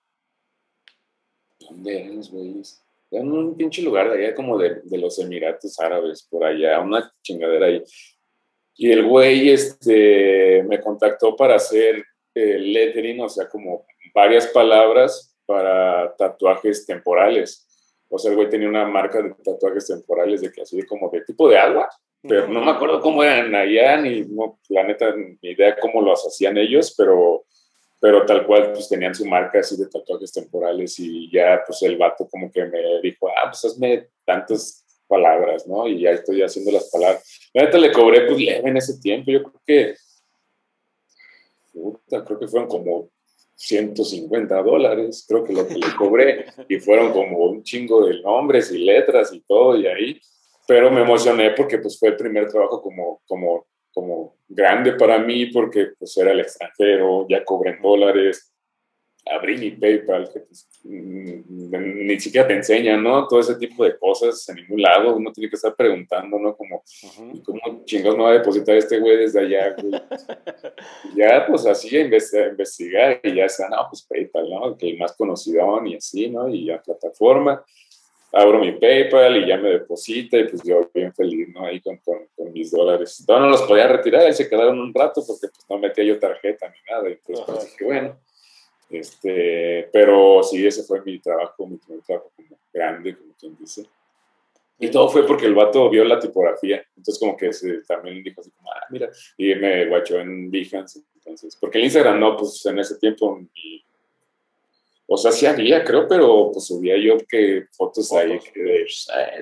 [1.70, 2.82] ¿Dónde eran los güeyes?
[3.10, 7.66] Un pinche lugar de allá como de, de, los Emiratos Árabes, por allá, una chingadera
[7.66, 7.82] ahí.
[8.76, 12.04] Y el güey este, me contactó para hacer
[12.34, 17.66] eh, lettering, o sea, como varias palabras para tatuajes temporales.
[18.08, 21.22] O sea, el güey tenía una marca de tatuajes temporales de que así como de
[21.22, 21.88] tipo de agua,
[22.22, 24.24] pero no me acuerdo cómo eran allá, ni
[24.68, 27.44] la neta, ni idea cómo los hacían ellos, pero,
[28.00, 31.98] pero tal cual, pues tenían su marca así de tatuajes temporales y ya, pues el
[31.98, 35.86] vato como que me dijo, ah, pues hazme tantas palabras, ¿no?
[35.86, 37.50] Y ya estoy haciendo las palabras.
[37.52, 39.94] La neta le cobré pues leve en ese tiempo, yo creo que,
[41.72, 43.10] puta, creo que fueron como
[43.56, 48.72] 150 dólares, creo que lo que le cobré, y fueron como un chingo de nombres
[48.72, 50.20] y letras y todo, y ahí,
[50.66, 55.46] pero me emocioné porque pues fue el primer trabajo como, como, como grande para mí,
[55.46, 58.52] porque pues era el extranjero, ya cobré en dólares,
[59.26, 63.26] abrí mi PayPal, que pues, mm, ni siquiera te enseñan, ¿no?
[63.28, 66.56] Todo ese tipo de cosas en ningún lado, uno tiene que estar preguntando, ¿no?
[66.56, 66.82] Como,
[67.44, 69.76] ¿cómo chingados no va a depositar este güey desde allá,
[71.16, 74.76] ya, pues así a investigar, y ya sea, no, pues PayPal, ¿no?
[74.76, 76.48] Que el más conocido y así, ¿no?
[76.48, 77.64] Y ya plataforma,
[78.32, 81.66] abro mi PayPal y ya me deposita y pues yo bien feliz, ¿no?
[81.66, 83.24] Ahí con, con, mis dólares.
[83.28, 86.18] No, no los podía retirar, ahí se quedaron un rato porque pues no metía yo
[86.18, 88.18] tarjeta ni nada, entonces pues dije, bueno
[88.90, 93.86] este, pero sí, ese fue mi trabajo, mi primer trabajo como grande, como quien dice.
[94.80, 96.82] Y todo fue porque el vato vio la tipografía.
[96.96, 99.10] Entonces, como que se, también dijo así, como, ah, mira.
[99.36, 101.02] Y me guachó en Behance.
[101.14, 103.40] entonces, porque el Instagram no, pues en ese tiempo,
[105.12, 108.38] o sea, sí había, creo, pero pues subía yo que fotos, ahí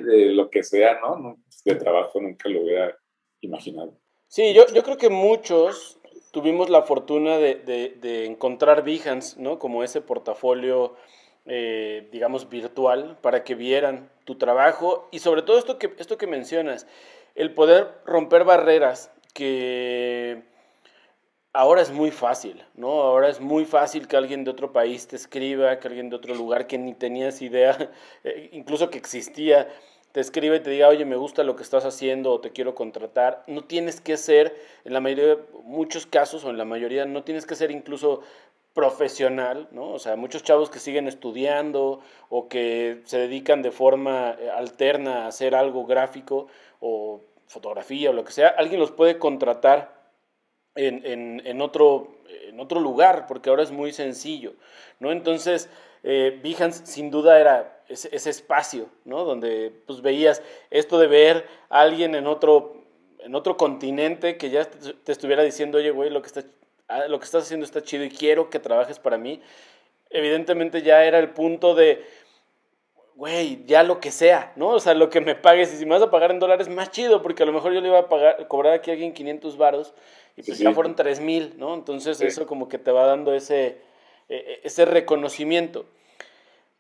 [0.03, 1.37] de, lo que sea, ¿no?
[1.65, 2.97] De trabajo nunca lo hubiera
[3.43, 3.93] imaginado.
[4.29, 5.99] Sí, yo, yo creo que muchos
[6.33, 9.59] tuvimos la fortuna de, de, de encontrar Behance, ¿no?
[9.59, 10.95] Como ese portafolio
[11.51, 16.27] eh, digamos, virtual para que vieran tu trabajo y sobre todo esto que, esto que
[16.27, 16.87] mencionas,
[17.35, 20.43] el poder romper barreras que
[21.53, 23.03] ahora es muy fácil, ¿no?
[23.03, 26.35] Ahora es muy fácil que alguien de otro país te escriba, que alguien de otro
[26.35, 27.91] lugar que ni tenías idea,
[28.25, 29.69] eh, incluso que existía,
[30.13, 32.75] te escribe y te diga, oye, me gusta lo que estás haciendo o te quiero
[32.75, 33.45] contratar.
[33.47, 37.47] No tienes que ser, en la mayoría muchos casos o en la mayoría, no tienes
[37.47, 38.23] que ser incluso
[38.73, 39.91] profesional, ¿no?
[39.91, 45.25] O sea, muchos chavos que siguen estudiando o que se dedican de forma eh, alterna
[45.25, 46.47] a hacer algo gráfico
[46.81, 49.98] o fotografía o lo que sea, alguien los puede contratar
[50.87, 54.55] en, otro, en otro lugar, porque ahora es muy sencillo,
[55.01, 55.13] ¿no?
[55.13, 55.69] Entonces,
[56.03, 56.41] eh,
[56.85, 59.25] sin duda era ese, espacio, ¿no?
[59.25, 62.85] Donde pues veías esto de ver a alguien en otro,
[63.19, 66.45] en otro continente que ya te estuviera diciendo, oye, güey, lo que está
[66.91, 69.43] Ah, lo que estás haciendo está chido y quiero que trabajes para mí,
[70.09, 72.03] evidentemente ya era el punto de,
[73.19, 74.69] güey, ya lo que sea, ¿no?
[74.69, 76.93] O sea, lo que me pagues, y si me vas a pagar en dólares, más
[76.93, 79.57] chido, porque a lo mejor yo le iba a pagar, cobrar aquí a alguien 500
[79.57, 79.93] varos,
[80.37, 81.75] y pues ya fueron 3 mil, ¿no?
[81.75, 83.81] Entonces eso como que te va dando ese,
[84.29, 85.85] e, e, ese reconocimiento.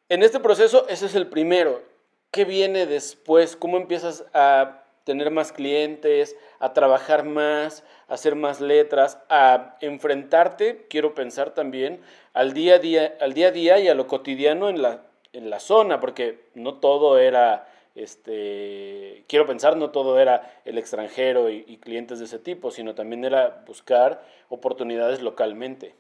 [0.09, 1.83] En este proceso, ese es el primero.
[2.31, 3.57] ¿Qué viene después?
[3.57, 10.87] ¿Cómo empiezas a tener más clientes, a trabajar más, a hacer más letras, a enfrentarte,
[10.89, 12.01] quiero pensar también,
[12.33, 15.51] al día a día, al día, a día y a lo cotidiano en la, en
[15.51, 21.65] la zona, porque no todo era, este, quiero pensar, no todo era el extranjero y,
[21.67, 25.95] y clientes de ese tipo, sino también era buscar oportunidades localmente.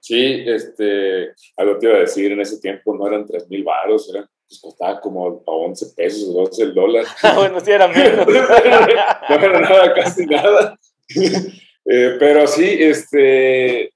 [0.00, 4.08] Sí, este, algo te iba a decir, en ese tiempo no eran 3 mil baros,
[4.08, 7.04] eran pues costaba como a 11 pesos o 12 el dólar.
[7.22, 8.26] Ah, bueno, sí era menos.
[8.26, 10.78] no era nada, casi nada.
[11.92, 13.89] Eh, pero sí, este,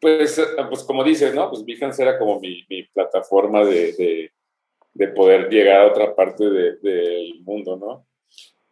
[0.00, 1.50] pues, pues como dices, ¿no?
[1.50, 4.32] Pues Behance era como mi, mi plataforma de, de,
[4.94, 8.06] de, poder llegar a otra parte del de, mundo, ¿no?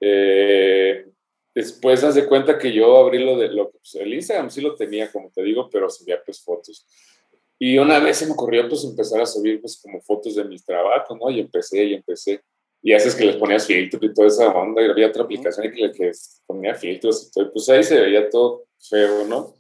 [0.01, 1.07] Eh,
[1.55, 4.75] después haz de cuenta que yo abrí lo de lo pues, el Instagram sí lo
[4.75, 6.87] tenía, como te digo, pero subía pues fotos.
[7.59, 10.65] Y una vez se me ocurrió pues empezar a subir pues como fotos de mis
[10.65, 11.31] trabajos, ¿no?
[11.31, 12.43] Y empecé y empecé.
[12.83, 14.83] Y haces que les ponías filtros y toda esa onda.
[14.83, 17.53] Y había otra aplicación que les ponía filtros y todo.
[17.53, 19.55] Pues ahí se veía todo feo, ¿no?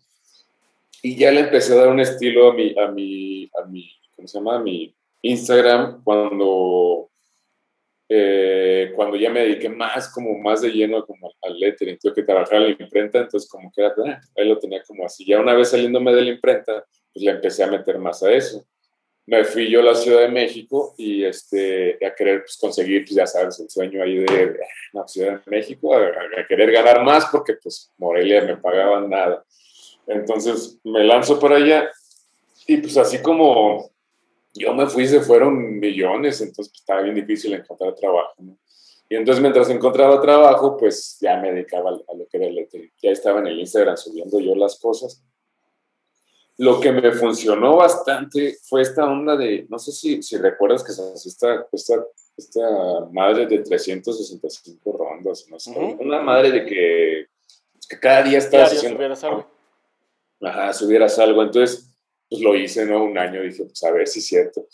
[1.02, 4.26] Y ya le empecé a dar un estilo a mi, a mi, a mi ¿cómo
[4.26, 4.56] se llama?
[4.56, 7.10] A mi Instagram cuando,
[8.08, 11.98] eh, cuando ya me dediqué más, como más de lleno como al lettering.
[11.98, 15.04] Tuve que trabajar en la imprenta, entonces como que era, ah, ahí lo tenía como
[15.04, 15.24] así.
[15.26, 18.64] Ya una vez saliéndome de la imprenta, pues le empecé a meter más a eso.
[19.28, 23.16] Me fui yo a la Ciudad de México y este, a querer pues, conseguir, pues
[23.16, 24.56] ya sabes, el sueño ahí de,
[24.92, 29.44] la Ciudad de México, a, querer ganar más porque pues Morelia me pagaban nada.
[30.06, 31.90] Entonces me lanzo para allá
[32.66, 33.90] y pues así como
[34.54, 38.34] yo me fui, se fueron millones, entonces pues, estaba bien difícil encontrar trabajo.
[39.08, 42.68] Y entonces mientras encontraba trabajo, pues ya me dedicaba a, lo que era el
[43.00, 45.22] Ya estaba en el Instagram subiendo yo las cosas
[46.58, 50.92] lo que me funcionó bastante fue esta onda de, no sé si, si recuerdas que
[50.92, 57.26] esta, esta, esta madre de 365 rondas, no sé, una madre de que,
[57.88, 59.02] que cada día estás haciendo...
[59.04, 59.55] Algo.
[60.40, 61.42] Ajá, subieras algo.
[61.42, 61.96] Entonces,
[62.28, 63.04] pues lo hice, ¿no?
[63.04, 64.66] Un año, dije, pues a ver si es cierto.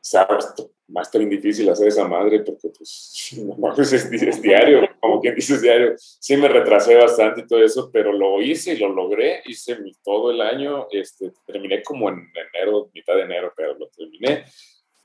[0.00, 0.46] Sabes,
[0.88, 5.60] más tan difícil hacer esa madre porque pues, no, es, es, diario, como quien dices
[5.60, 5.94] diario.
[5.96, 10.30] Sí me retrasé bastante y todo eso, pero lo hice y lo logré, hice todo
[10.30, 14.44] el año, este, terminé como en enero, mitad de enero, pero lo terminé.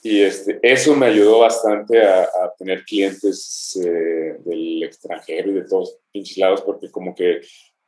[0.06, 5.64] Y este, eso me ayudó bastante a, a tener clientes eh, del extranjero y de
[5.64, 7.42] todos pinches lados, porque como que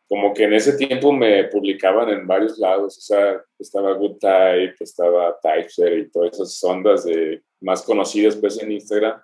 [0.07, 4.75] como que en ese tiempo me publicaban en varios lados, o sea, estaba Good Type,
[4.79, 9.19] estaba Typeshare y todas esas ondas de, más conocidas pues en Instagram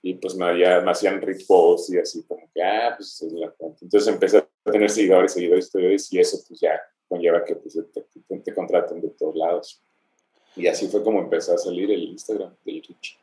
[0.00, 3.78] y pues me, me hacían reposts y así como que, ah, pues es la cuenta.
[3.82, 8.38] Entonces empecé a tener seguidores, seguidores, seguidores y eso pues ya conlleva que pues, te,
[8.38, 9.80] te, contraten de todos lados.
[10.56, 13.21] Y así fue como empezó a salir el Instagram del Richie.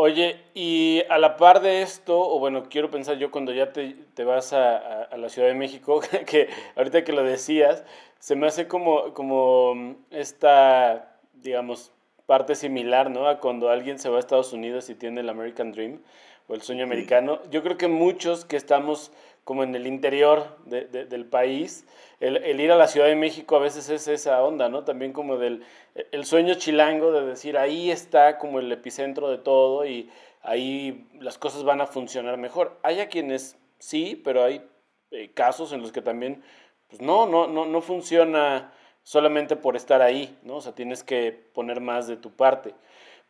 [0.00, 3.96] Oye, y a la par de esto, o bueno, quiero pensar yo cuando ya te,
[4.14, 7.82] te vas a, a, la Ciudad de México, que ahorita que lo decías,
[8.20, 11.90] se me hace como, como esta, digamos,
[12.26, 13.26] parte similar, ¿no?
[13.26, 16.00] A cuando alguien se va a Estados Unidos y tiene el American Dream
[16.46, 17.40] o el sueño americano.
[17.50, 19.10] Yo creo que muchos que estamos
[19.48, 21.86] como en el interior del país.
[22.20, 24.84] El, ir a la Ciudad de México a veces es esa onda, ¿no?
[24.84, 29.86] También como del el sueño chilango de decir, ahí está como el epicentro de todo
[29.86, 30.10] y
[30.42, 32.78] ahí las cosas van a funcionar mejor.
[32.82, 34.60] Hay a quienes sí, pero hay
[35.12, 36.42] eh, casos en los que también,
[36.90, 40.56] pues no, no, no, no funciona solamente por estar ahí, ¿no?
[40.56, 42.74] O sea, tienes que poner más de tu parte.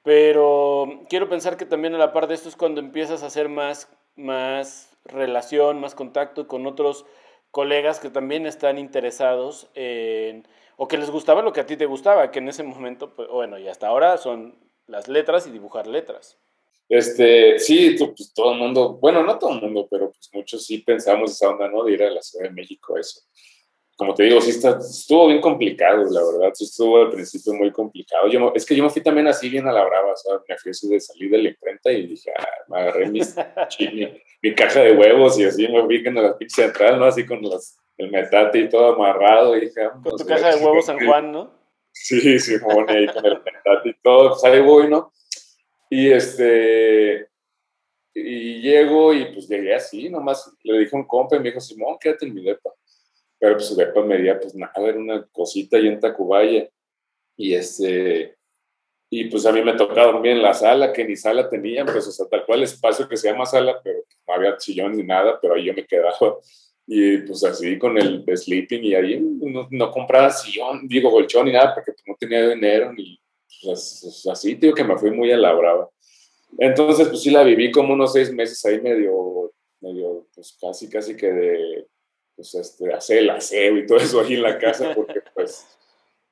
[0.02, 3.48] Pero quiero pensar que también a la par de esto es cuando empiezas a hacer
[3.48, 7.06] más, más relación, más contacto con otros
[7.50, 11.86] colegas que también están interesados en, o que les gustaba lo que a ti te
[11.86, 15.86] gustaba, que en ese momento, pues, bueno, y hasta ahora son las letras y dibujar
[15.86, 16.38] letras.
[16.88, 20.78] Este, sí, pues, todo el mundo, bueno, no todo el mundo, pero pues muchos sí
[20.78, 21.84] pensamos esa onda, ¿no?
[21.84, 23.20] De ir a la Ciudad de México, eso
[23.98, 27.72] como te digo, sí está, estuvo bien complicado, la verdad, sí estuvo al principio muy
[27.72, 28.28] complicado.
[28.28, 30.56] Yo, es que yo me fui también así bien a la brava, o sea, me
[30.56, 33.34] fui así de salir de la imprenta y dije, ah, me agarré mis,
[34.42, 37.06] mi, caja de huevos y así me fui con la pinche central, ¿no?
[37.06, 40.64] Así con los, el metate y todo amarrado y dije, ah, Con tu caja de
[40.64, 41.52] huevos San Juan, ¿no?
[41.90, 42.88] Sí, sí, ahí con
[43.26, 45.12] el metate y todo, pues ahí voy, ¿no?
[45.90, 47.28] Y este,
[48.14, 51.58] y llego y pues llegué así, nomás le dije a un compa y me dijo,
[51.58, 52.70] Simón, quédate en mi depa
[53.38, 56.68] pero pues después me medía pues nada, era una cosita ahí en Tacubaya.
[57.36, 58.36] Y este,
[59.10, 62.06] y pues a mí me tocaba dormir en la sala, que ni sala tenían, pues
[62.06, 65.38] o sea, tal cual espacio que se llama sala, pero no había sillón ni nada,
[65.40, 66.14] pero ahí yo me quedaba.
[66.86, 71.74] Y pues así con el sleeping y ahí no, compraba sillón, digo colchón ni nada,
[71.74, 73.18] porque no tenía dinero, ni
[73.62, 75.88] pues, pues, así, digo que me fui muy a la brava.
[76.58, 81.16] Entonces, pues sí la viví como unos seis meses ahí medio, medio, pues casi, casi
[81.16, 81.86] que de
[82.38, 85.66] pues, este, hacer el aseo y todo eso ahí en la casa, porque pues,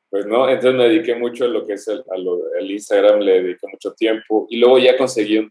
[0.08, 3.66] pues no, entonces me dediqué mucho a lo que es el, a Instagram, le dediqué
[3.66, 5.50] mucho tiempo y luego ya conseguí un,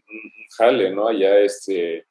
[0.56, 1.12] jale, ¿no?
[1.12, 2.06] Ya este,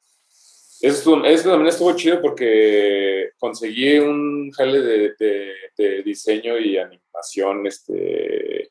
[0.80, 8.70] eso, eso, también estuvo chido porque conseguí un jale de, de, diseño y animación, este,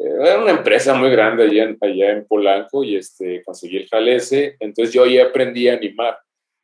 [0.00, 4.14] era una empresa muy grande allá en, allá en Polanco y este, conseguí el jale
[4.14, 6.18] ese, entonces yo ya aprendí a animar.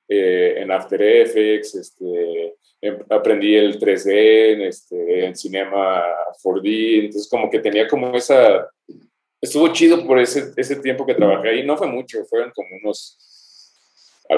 [0.08, 6.02] Eh, en After Effects, este, em, aprendí el 3D, en, este, en Cinema
[6.42, 8.68] 4D, entonces como que tenía como esa...
[9.40, 13.18] Estuvo chido por ese, ese tiempo que trabajé ahí, no fue mucho, fueron como unos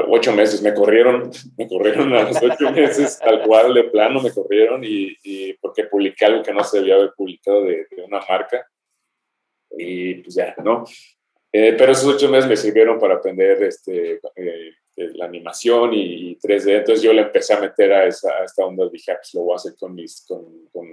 [0.08, 4.32] ocho meses, me corrieron, me corrieron a los ocho meses, tal cual de plano me
[4.32, 8.20] corrieron y, y porque publiqué algo que no se debía haber publicado de, de una
[8.28, 8.66] marca
[9.70, 10.84] y pues ya, ¿no?
[11.52, 16.78] Eh, pero esos ocho meses me sirvieron para aprender este, eh, la animación y, 3D.
[16.78, 18.88] Entonces yo le empecé a meter a, esa, esta onda.
[18.88, 20.86] Dije, ah, pues lo voy a hacer con mis, con, con,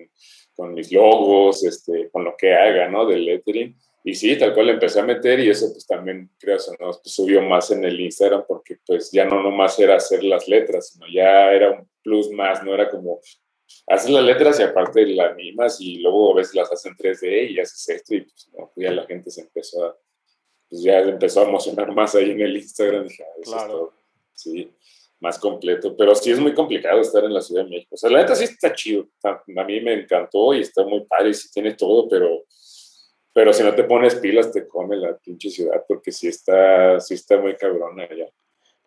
[0.56, 3.06] con, mis logos, este, con lo que haga, ¿no?
[3.06, 3.76] Del lettering.
[4.06, 6.88] Y sí, tal cual le empecé a meter y eso pues también, creo, ¿no?
[6.88, 10.90] Pues, subió más en el Instagram porque pues ya no nomás era hacer las letras,
[10.90, 13.22] sino ya era un plus más, no era como
[13.88, 17.60] hacer las letras y aparte las animas y luego a veces las hacen 3D y
[17.60, 19.98] haces esto y pues no, ya la gente se empezó a
[20.74, 23.04] pues ya empezó a emocionar más ahí en el Instagram.
[23.04, 23.94] Dije, ah, claro.
[24.34, 24.72] sí,
[25.20, 25.96] más completo.
[25.96, 27.94] Pero sí es muy complicado estar en la Ciudad de México.
[27.94, 29.08] O sea, la neta sí está chido.
[29.24, 32.46] A mí me encantó y está muy padre y sí tiene todo, pero,
[33.34, 37.14] pero si no te pones pilas te come la pinche ciudad porque sí está, sí
[37.14, 38.26] está muy cabrona allá.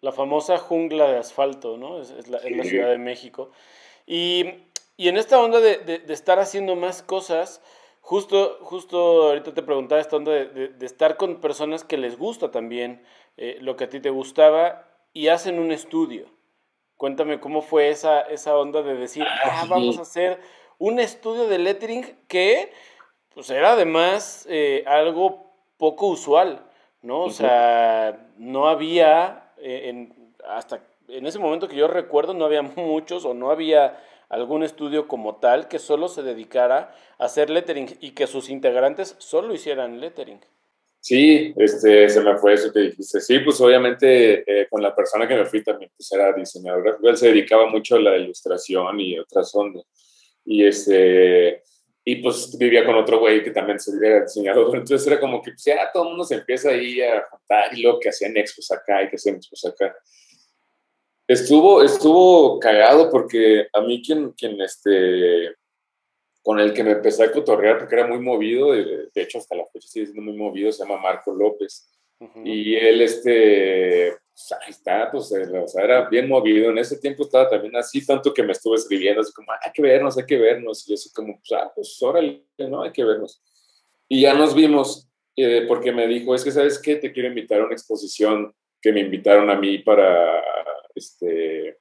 [0.00, 2.02] La famosa jungla de asfalto, ¿no?
[2.02, 3.52] Es, la, Ciudad de México.
[4.08, 4.44] Y,
[4.96, 7.62] y en esta onda de, de, de estar haciendo más cosas,
[8.06, 13.02] Justo, justo ahorita te preguntaba esta onda de, estar con personas que les gusta también
[13.36, 16.26] eh, lo que a ti te gustaba y hacen un estudio.
[16.96, 20.38] Cuéntame cómo fue esa, esa onda de decir, ah, ah vamos a hacer
[20.78, 22.72] un estudio de lettering que
[23.34, 26.64] pues era además eh, algo poco usual,
[27.02, 27.22] ¿no?
[27.22, 32.62] O sea, no había, eh, en, hasta en ese momento que yo recuerdo, no había
[32.76, 37.96] muchos o no había algún estudio como tal que solo se dedicara a hacer lettering
[38.00, 40.40] y que sus integrantes solo hicieran lettering.
[41.00, 43.20] Sí, este, se me fue eso que dijiste.
[43.20, 46.98] Sí, pues obviamente eh, con la persona que me fui también pues era diseñador.
[47.00, 49.84] Él se dedicaba mucho a la ilustración y otras ondas.
[50.44, 51.62] Y este,
[52.04, 54.76] y pues vivía con otro güey que también era diseñador.
[54.76, 57.82] Entonces era como que pues, ya todo el mundo se empieza ahí a juntar y
[57.82, 59.94] lo que hacían expos acá y que hacían expos acá.
[61.28, 65.56] Estuvo, estuvo cagado porque a mí quien, quien este,
[66.42, 69.66] con el que me empecé a cotorrear, porque era muy movido, de, hecho hasta la
[69.66, 71.90] fecha sigue siendo muy movido, se llama Marco López.
[72.44, 76.70] Y él, este, pues, ahí está, pues, eh, o sea, era bien movido.
[76.70, 79.82] En ese tiempo estaba también así, tanto que me estuve escribiendo, así como, hay que
[79.82, 80.86] vernos, hay que vernos.
[80.86, 82.82] Y yo así como, pues, ah, pues, órale, ¿no?
[82.82, 83.42] Hay que vernos.
[84.08, 86.94] Y ya nos vimos, eh, porque me dijo, es que, ¿sabes qué?
[86.94, 90.42] Te quiero invitar a una exposición que me invitaron a mí para
[90.96, 91.78] este,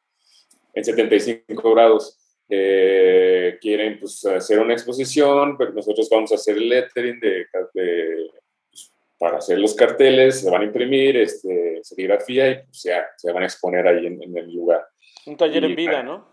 [0.73, 2.19] en 75 grados.
[2.47, 8.91] Eh, quieren pues, hacer una exposición, pero nosotros vamos a hacer el lettering de, pues,
[9.17, 13.43] para hacer los carteles, se van a imprimir, este, serigrafía y pues, ya se van
[13.43, 14.85] a exponer ahí en, el lugar.
[15.25, 16.27] Un taller en vida, ¿no?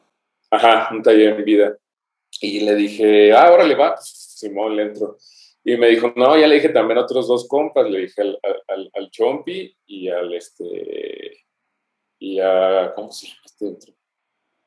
[0.50, 1.78] Ajá, un taller en vida.
[2.40, 5.16] Y le dije, ah, ahora le va, pues, Simón le entro.
[5.64, 8.38] Y me dijo, no, ya le dije también a otros dos compas, le dije al,
[8.68, 11.44] al, al Chompi y al este,
[12.22, 13.92] y a, ¿cómo se llama este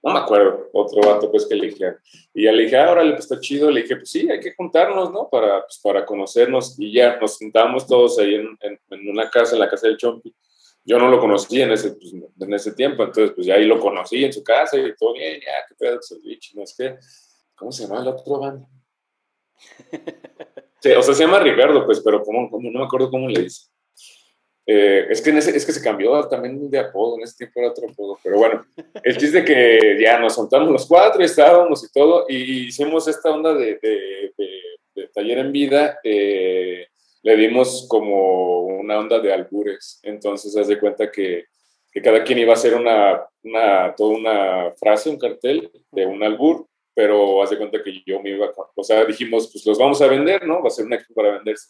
[0.03, 1.95] No me acuerdo, otro vato pues que le dije.
[2.33, 3.71] Y ya le dije, ah, órale, pues está chido.
[3.71, 5.29] Le dije, pues sí, hay que juntarnos, ¿no?
[5.29, 6.77] Para, pues, para conocernos.
[6.77, 10.35] Y ya nos juntamos todos ahí en, en, una casa, en la casa del Chompi.
[10.83, 13.79] Yo no lo conocí en ese, pues, en ese tiempo, entonces pues ya ahí lo
[13.79, 15.99] conocí en su casa y todo bien, ya, qué pedo,
[16.53, 16.97] no es que,
[17.55, 18.67] ¿cómo se llama el otro banda?
[20.81, 23.71] Sí, o sea, se llama Ricardo, pues, pero como, no me acuerdo cómo le dice.
[24.67, 27.59] Eh, es, que en ese, es que se cambió también de apodo, en ese tiempo
[27.59, 28.65] era otro apodo, pero bueno,
[29.03, 33.53] el chiste que ya nos juntamos los cuatro, estábamos y todo, y hicimos esta onda
[33.53, 36.87] de, de, taller en vida, eh,
[37.21, 41.45] le dimos como una onda de albures, entonces haz de cuenta que,
[41.91, 46.21] que cada quien iba a hacer una, una, toda una frase, un cartel de un
[46.23, 50.01] albur, pero haz de cuenta que yo me iba, o sea, dijimos, pues los vamos
[50.01, 50.61] a vender, ¿no?
[50.61, 51.67] Va a ser un expo para venderse.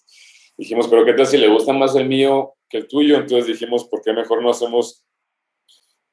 [0.58, 3.18] Dijimos, pero ¿qué tal si le gusta más el mío que el tuyo?
[3.18, 5.06] Entonces dijimos, ¿por qué mejor no hacemos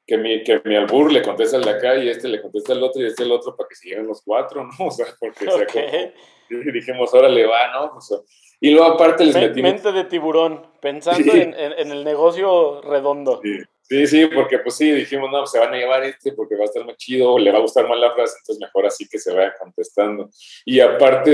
[0.07, 2.83] que mi, que mi albur le conteste al de acá y este le conteste al
[2.83, 4.71] otro y este al otro para que se lleven los cuatro, ¿no?
[4.87, 6.13] O sea, porque okay.
[6.51, 7.97] y dijimos, ahora le va, ¿no?
[7.97, 8.19] O sea,
[8.61, 9.73] y luego aparte les metimos...
[9.73, 13.41] Mente de tiburón, pensando en, en, el negocio redondo.
[13.43, 13.59] Sí.
[13.83, 16.65] Sí, sí, porque pues sí, dijimos, no, se van a llevar este porque va a
[16.65, 19.35] estar más chido, le va a gustar más la frase, entonces mejor así que se
[19.35, 20.31] vaya contestando.
[20.65, 21.33] Y aparte,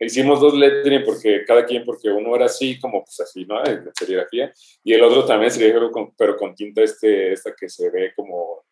[0.00, 3.62] hicimos dos lettering porque cada quien, porque uno era así, como pues así, ¿no?
[3.62, 8.12] De serigrafía, y el otro también serigrafía, pero con tinta este, esta que se ve
[8.16, 8.64] como,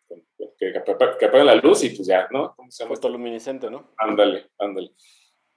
[0.57, 2.53] que, que apaga la luz y pues ya, ¿no?
[2.55, 2.95] ¿Cómo se llama?
[2.95, 3.93] Fotoluminiscente, ¿no?
[3.97, 4.91] Ándale, ándale.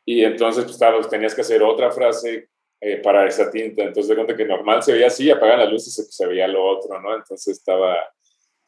[0.05, 2.49] Y entonces, pues, pues tenías que hacer otra frase
[2.89, 3.82] eh, para esa tinta.
[3.82, 6.64] Entonces, de cuenta que normal se veía así, apagan las luces y se, veía lo
[6.64, 7.16] otro, ¿no?
[7.16, 7.97] Entonces estaba,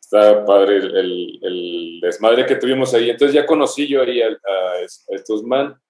[0.00, 3.10] estaba padre el, el, desmadre que tuvimos ahí.
[3.10, 4.36] Entonces ya conocí yo ahí a,
[5.10, 5.80] estos man.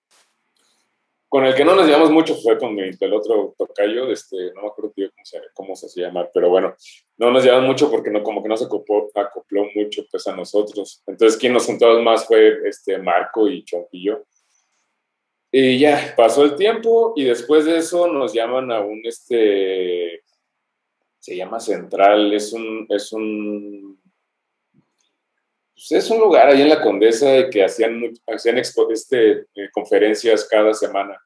[1.26, 4.68] Con el que no nos llevamos mucho fue con el otro tocayo, este, no me
[4.68, 6.74] acuerdo cómo se, cómo se hacía llamar, pero bueno,
[7.16, 10.36] no nos llevamos mucho porque no, como que no se acopló, acopló mucho pues a
[10.36, 11.02] nosotros.
[11.06, 14.26] Entonces quien nos juntó más fue este Marco y Chompillo.
[15.50, 20.22] Y ya, pasó el tiempo y después de eso nos llaman a un, este,
[21.18, 23.98] se llama Central, es un, es un,
[25.74, 30.74] pues es un lugar ahí en la Condesa que hacían, hacían este, eh, conferencias cada
[30.74, 31.18] semana.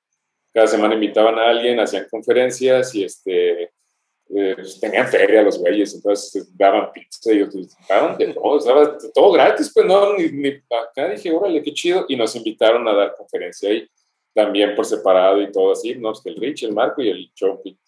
[0.53, 5.95] Cada semana invitaban a alguien, hacían conferencias y este, eh, pues tenían feria los güeyes,
[5.95, 7.45] entonces daban pizza y
[7.89, 12.15] daban de todo, todo gratis, pues no, ni, ni, acá dije, órale, qué chido, y
[12.15, 13.89] nos invitaron a dar conferencia ahí
[14.35, 16.13] también por separado y todo así, ¿no?
[16.13, 17.79] Pues el Rich, el Marco y el Chopi.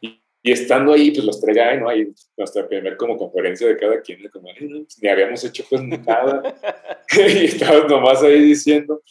[0.00, 1.88] Y, y, estando ahí, pues los tres ya, ¿no?
[1.88, 6.42] Ahí nuestra primera como conferencia de cada quien, como, pues, ni habíamos hecho pues nada.
[7.16, 9.02] y estábamos nomás ahí diciendo.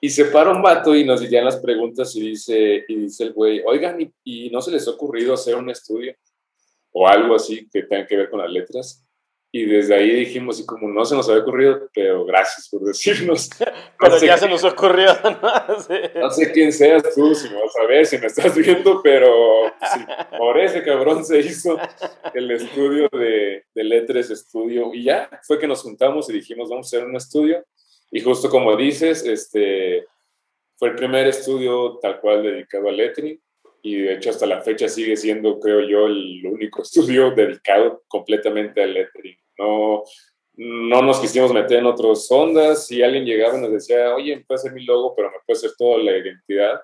[0.00, 3.32] Y se para un vato y nos dirían las preguntas y dice, y dice el
[3.34, 6.14] güey, oigan, ¿y, ¿y no se les ha ocurrido hacer un estudio?
[6.92, 9.06] O algo así que tenga que ver con las letras.
[9.52, 13.50] Y desde ahí dijimos, y como no se nos había ocurrido, pero gracias por decirnos.
[13.98, 15.08] pero ya se nos ocurrió.
[15.24, 16.20] ¿no?
[16.20, 19.66] no sé quién seas tú, si me vas a ver, si me estás viendo, pero
[19.92, 20.00] sí,
[20.38, 21.76] por ese cabrón se hizo
[22.32, 24.94] el estudio de, de Letras Estudio.
[24.94, 27.64] Y ya fue que nos juntamos y dijimos, vamos a hacer un estudio.
[28.12, 30.06] Y justo como dices, este,
[30.76, 33.40] fue el primer estudio tal cual dedicado a lettering
[33.82, 38.82] y de hecho hasta la fecha sigue siendo, creo yo, el único estudio dedicado completamente
[38.82, 39.36] al lettering.
[39.58, 40.04] No,
[40.54, 42.86] no nos quisimos meter en otras ondas.
[42.86, 45.70] Si alguien llegaba y nos decía, oye, puede ser mi logo, pero me puede ser
[45.76, 46.80] toda la identidad,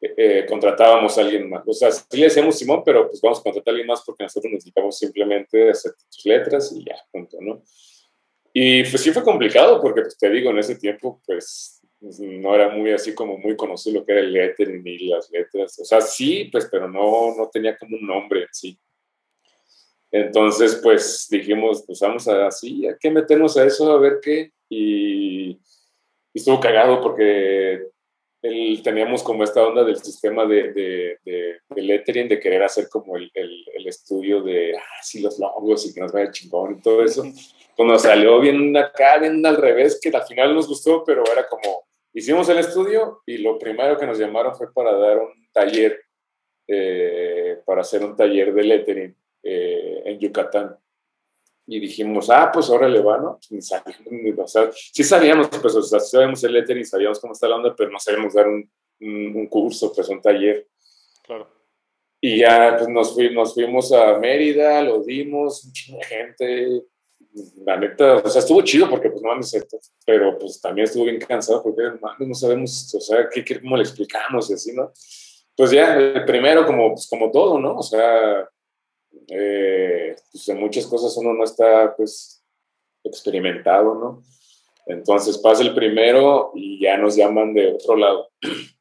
[0.00, 1.62] eh, eh, contratábamos a alguien más.
[1.66, 4.24] O sea, sí le decíamos Simón, pero pues vamos a contratar a alguien más porque
[4.24, 7.62] nosotros necesitamos simplemente hacer tus letras y ya, punto, ¿no?
[8.52, 11.75] Y pues sí fue complicado porque, pues te digo, en ese tiempo, pues
[12.20, 15.78] no era muy así como muy conocido lo que era el lettering ni las letras.
[15.78, 18.78] O sea, sí, pues, pero no, no tenía como un nombre en sí.
[20.10, 24.52] Entonces, pues dijimos, pues vamos a así, hay que meternos a eso, a ver qué.
[24.68, 25.60] Y,
[26.32, 27.82] estuvo cagado porque
[28.42, 33.16] él, teníamos como esta onda del sistema de, de, de, lettering, de querer hacer como
[33.16, 37.02] el, el, estudio de, ah, sí, los logos y que nos vaya chingón y todo
[37.02, 37.24] eso.
[37.76, 41.46] Pues nos salió bien acá, bien al revés, que al final nos gustó, pero era
[41.46, 41.85] como,
[42.16, 46.00] hicimos el estudio y lo primero que nos llamaron fue para dar un taller,
[46.66, 50.76] eh, para hacer un taller de lettering eh, en Yucatán.
[51.66, 53.38] Y dijimos, ah, pues ahora le va, ¿no?
[53.48, 57.56] Pues, o sea, sí sabíamos, pues, o sea, sabíamos el lettering, sabíamos cómo está la
[57.56, 60.66] onda, pero no sabíamos dar un, un, curso, pues un taller.
[61.22, 61.48] Claro.
[62.20, 66.82] Y ya pues, nos, fuimos, nos fuimos a Mérida, lo dimos, mucha gente.
[67.64, 69.66] La neta, o sea, estuvo chido porque, pues, no mames,
[70.06, 71.82] pero pues también estuvo bien cansado porque,
[72.18, 74.90] no sabemos, o sea, ¿qué, qué, cómo le explicamos y así, ¿no?
[75.54, 77.76] Pues ya, el primero, como, pues, como todo, ¿no?
[77.76, 78.48] O sea,
[79.28, 82.42] eh, pues en muchas cosas uno no está, pues,
[83.04, 84.22] experimentado, ¿no?
[84.86, 88.30] Entonces pasa el primero y ya nos llaman de otro lado.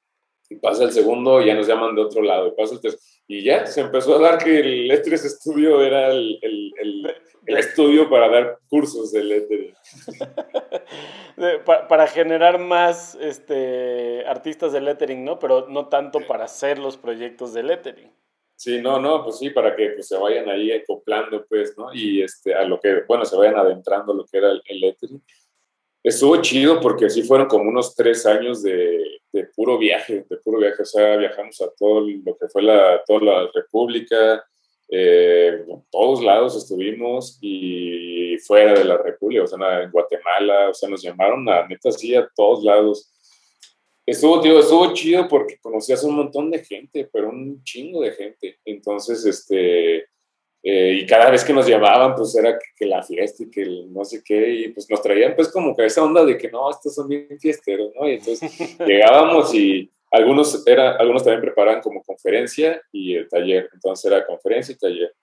[0.48, 2.48] Y pasa el segundo y ya nos llaman de otro lado.
[2.50, 3.02] Y pasa el tercero.
[3.28, 6.74] Y ya se empezó a dar que el E3 Studio era el, el,
[7.48, 9.74] el, estudio para dar cursos de lettering.
[11.90, 15.40] para, generar más este, artistas de lettering, ¿no?
[15.40, 18.12] Pero no tanto para hacer los proyectos de lettering.
[18.58, 21.94] Sí, no, no, pues sí, para que pues, se vayan ahí acoplando, pues, ¿no?
[21.94, 25.24] Y este, a lo que, bueno, se vayan adentrando lo que era el, el lettering.
[26.06, 29.04] Estuvo chido porque así fueron como unos tres años de,
[29.34, 30.84] de, puro viaje, de puro viaje.
[30.84, 34.46] O sea, viajamos a todo lo que fue la, toda la República,
[34.88, 40.88] eh, todos lados estuvimos y fuera de la República, o sea, en Guatemala, o sea,
[40.88, 43.12] nos llamaron a neta así a todos lados.
[44.06, 48.60] Estuvo, tío, estuvo chido porque conocías un montón de gente, pero un chingo de gente.
[48.64, 50.06] Entonces, este,
[50.68, 53.94] eh, y cada vez que nos llamaban, pues era que, la fiesta y que el
[53.94, 56.72] no sé qué, y pues nos traían pues como que esa onda de que no,
[56.72, 58.10] estos son bien fiesteros, ¿no?
[58.10, 64.12] Y entonces llegábamos y algunos, era, algunos también preparaban como conferencia y el taller, entonces
[64.12, 65.16] era conferencia y taller.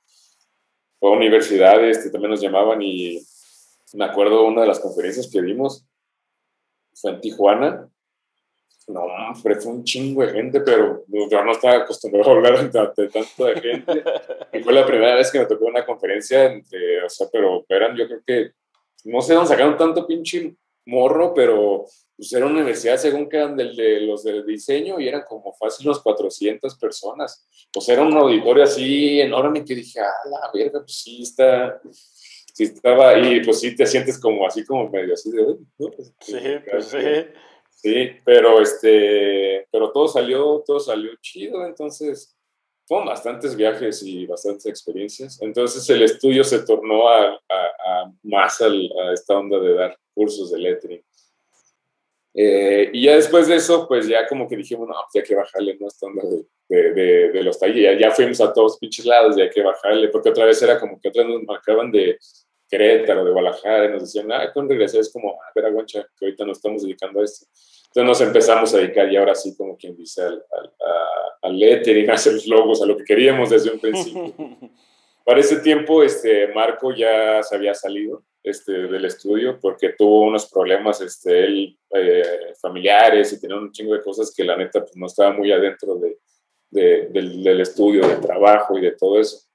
[1.00, 3.20] O universidades que también nos llamaban y
[3.94, 5.84] me acuerdo una de las conferencias que vimos
[6.94, 7.90] fue en Tijuana
[8.88, 13.44] no, fue un chingo de gente, pero yo no estaba acostumbrado a hablar ante, tanto
[13.44, 14.04] de gente.
[14.52, 17.96] Y fue la primera vez que me tocó una conferencia entre, o sea, pero eran,
[17.96, 18.50] yo creo que,
[19.04, 20.54] no sé dónde sacaron tanto pinche
[20.86, 21.84] morro, pero
[22.16, 25.52] pues era una universidad según que eran del, de los del diseño y eran como
[25.54, 27.46] fácil unos 400 personas.
[27.72, 32.64] Pues era un auditorio así enorme que dije, ah, la verga, pues sí está, sí
[32.64, 35.90] estaba ahí, pues sí te sientes como así como medio así de, ¿no?
[35.90, 36.36] Pues, sí,
[36.70, 36.98] pues sí.
[37.74, 42.36] Sí, pero este, pero todo salió, todo salió chido, entonces
[42.86, 45.40] fueron bastantes viajes y bastantes experiencias.
[45.42, 47.40] Entonces el estudio se tornó a,
[48.22, 48.68] más a
[49.12, 51.04] esta onda de dar cursos de lettering.
[52.34, 55.26] Eh, y ya después de eso, pues ya como que dijimos, no, pues ya hay
[55.26, 55.88] que bajarle, ¿no?
[55.88, 56.22] Esta onda
[56.68, 56.92] de,
[57.32, 57.98] de, los talleres.
[58.00, 60.80] Ya, ya, fuimos a todos pinches lados, ya hay que bajarle, porque otra vez era
[60.80, 62.18] como que otras nos marcaban de,
[62.72, 66.24] Querétaro, de Guadalajara, y nos decían, ah, con regresar es como, a ver, aguancha, que
[66.24, 67.44] ahorita nos estamos dedicando a esto.
[67.88, 70.72] Entonces nos empezamos a dedicar y ahora sí, como quien dice, al, al,
[71.42, 74.32] al lettering, a hacer los logos, a lo que queríamos desde un principio.
[75.26, 80.50] Para ese tiempo, este, Marco ya se había salido este, del estudio porque tuvo unos
[80.50, 84.96] problemas este, él, eh, familiares y tenía un chingo de cosas que la neta pues,
[84.96, 86.18] no estaba muy adentro de,
[86.70, 89.46] de, del, del, estudio, del trabajo y de todo eso.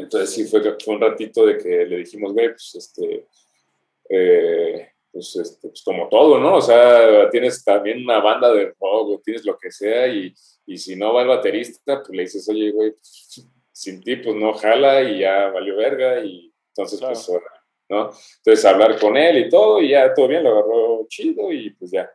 [0.00, 3.26] Entonces sí fue, fue un ratito de que le dijimos, güey, pues este,
[4.08, 6.56] eh, pues, este, pues, como todo, ¿no?
[6.56, 10.34] O sea, tienes también una banda de rock o tienes lo que sea y,
[10.66, 14.36] y si no va el baterista, pues le dices, oye, güey, pues, sin ti pues
[14.36, 17.30] no jala y ya valió verga y entonces pues,
[17.88, 18.10] ¿no?
[18.36, 21.90] Entonces hablar con él y todo y ya todo bien, lo agarró chido y pues
[21.90, 22.10] ya.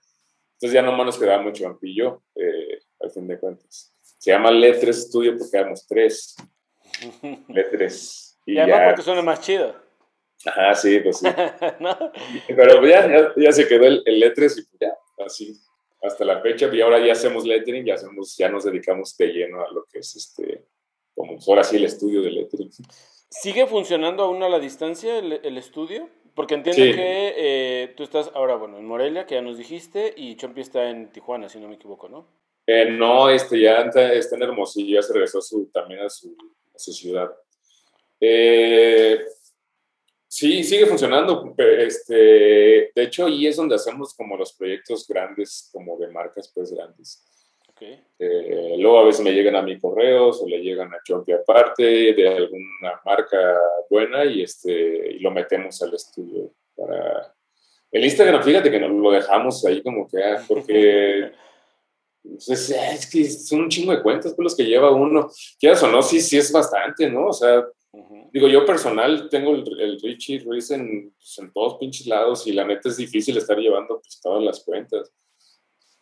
[0.53, 3.93] Entonces ya nomás nos quedaba mucho ampillo, eh, al fin de cuentas.
[4.17, 6.35] Se llama Letres Studio porque éramos tres.
[7.47, 8.39] Letres.
[8.45, 9.75] Y, y además ya, porque suena más chido.
[10.45, 11.27] Ajá, sí, pues sí.
[12.47, 15.59] Pero ya, ya, se quedó el, el, Letres y pues ya, así,
[16.01, 16.69] hasta la fecha.
[16.71, 19.99] Y ahora ya hacemos lettering, ya, hacemos, ya nos dedicamos de lleno a lo que
[19.99, 20.65] es este,
[21.15, 22.71] como ahora sí el estudio de lettering.
[23.29, 26.09] ¿Sigue funcionando aún a la distancia el, el estudio?
[26.35, 30.35] Porque entiendo que eh, tú estás ahora, bueno, en Morelia, que ya nos dijiste, y
[30.35, 32.27] Chompi está en Tijuana, si no me equivoco, ¿no?
[32.67, 36.35] Eh, no, este ya está en Hermosillo, ya se regresó su, también a su,
[36.75, 37.31] a su ciudad.
[38.19, 39.25] Eh,
[40.27, 41.53] sí, sigue funcionando.
[41.57, 42.13] Este,
[42.93, 47.25] de hecho, ahí es donde hacemos como los proyectos grandes, como de marcas pues grandes.
[48.17, 51.83] Eh, luego a veces me llegan a mi correos o le llegan a Chompi aparte
[51.83, 53.59] de alguna marca
[53.89, 57.33] buena y, este, y lo metemos al estudio para...
[57.91, 61.31] El Instagram, fíjate que nos lo dejamos ahí como que, ah, porque
[62.27, 65.29] Pues es, que son un chingo de cuentas por pues, los que lleva uno.
[65.59, 67.27] Quieras o no, sí, sí es bastante, ¿no?
[67.27, 67.65] O sea,
[68.33, 72.65] digo, yo personal tengo el, Richie Ruiz en, pues, en, todos pinches lados y la
[72.65, 75.13] neta es difícil estar llevando pues, todas las cuentas.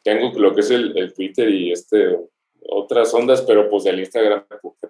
[0.01, 2.17] Tengo lo que es el, el Twitter y este
[2.69, 4.45] otras ondas, pero pues del Instagram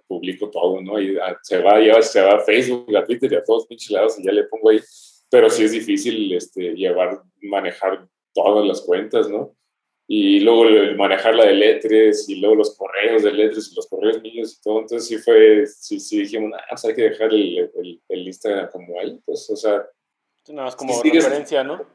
[0.07, 0.99] publico todo, ¿no?
[1.01, 3.91] Y ah, se va, ya se va a Facebook, a Twitter y a todos pinches
[3.91, 4.79] lados y ya le pongo ahí.
[5.29, 9.55] Pero sí es difícil este, llevar, manejar todas las cuentas, ¿no?
[10.07, 10.65] Y luego
[10.97, 14.61] manejar la de letras y luego los correos de letras y los correos míos y
[14.61, 14.81] todo.
[14.81, 18.69] Entonces sí fue, sí, sí dijimos, ah, pues hay que dejar el, el, el Instagram
[18.69, 19.87] como ahí, pues, o sea.
[20.49, 21.85] Nada más como referencia, ¿no?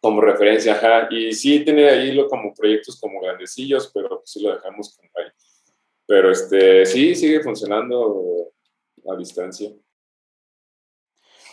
[0.00, 1.08] Como referencia, ajá.
[1.10, 5.30] Y sí tiene ahí lo, como proyectos como grandecillos, pero sí lo dejamos como ahí.
[6.06, 8.52] Pero este, sí, sigue funcionando
[9.06, 9.70] a distancia.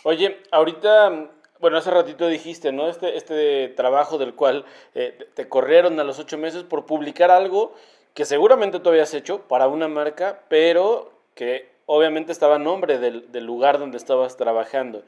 [0.04, 2.88] Oye, ahorita, bueno, hace ratito dijiste, ¿no?
[2.88, 4.64] Este, este trabajo del cual
[4.96, 7.72] eh, te corrieron a los ocho meses por publicar algo
[8.14, 13.28] que seguramente tú habías hecho para una marca, pero que obviamente estaba a nombre del,
[13.46, 15.04] lugar donde estabas trabajando.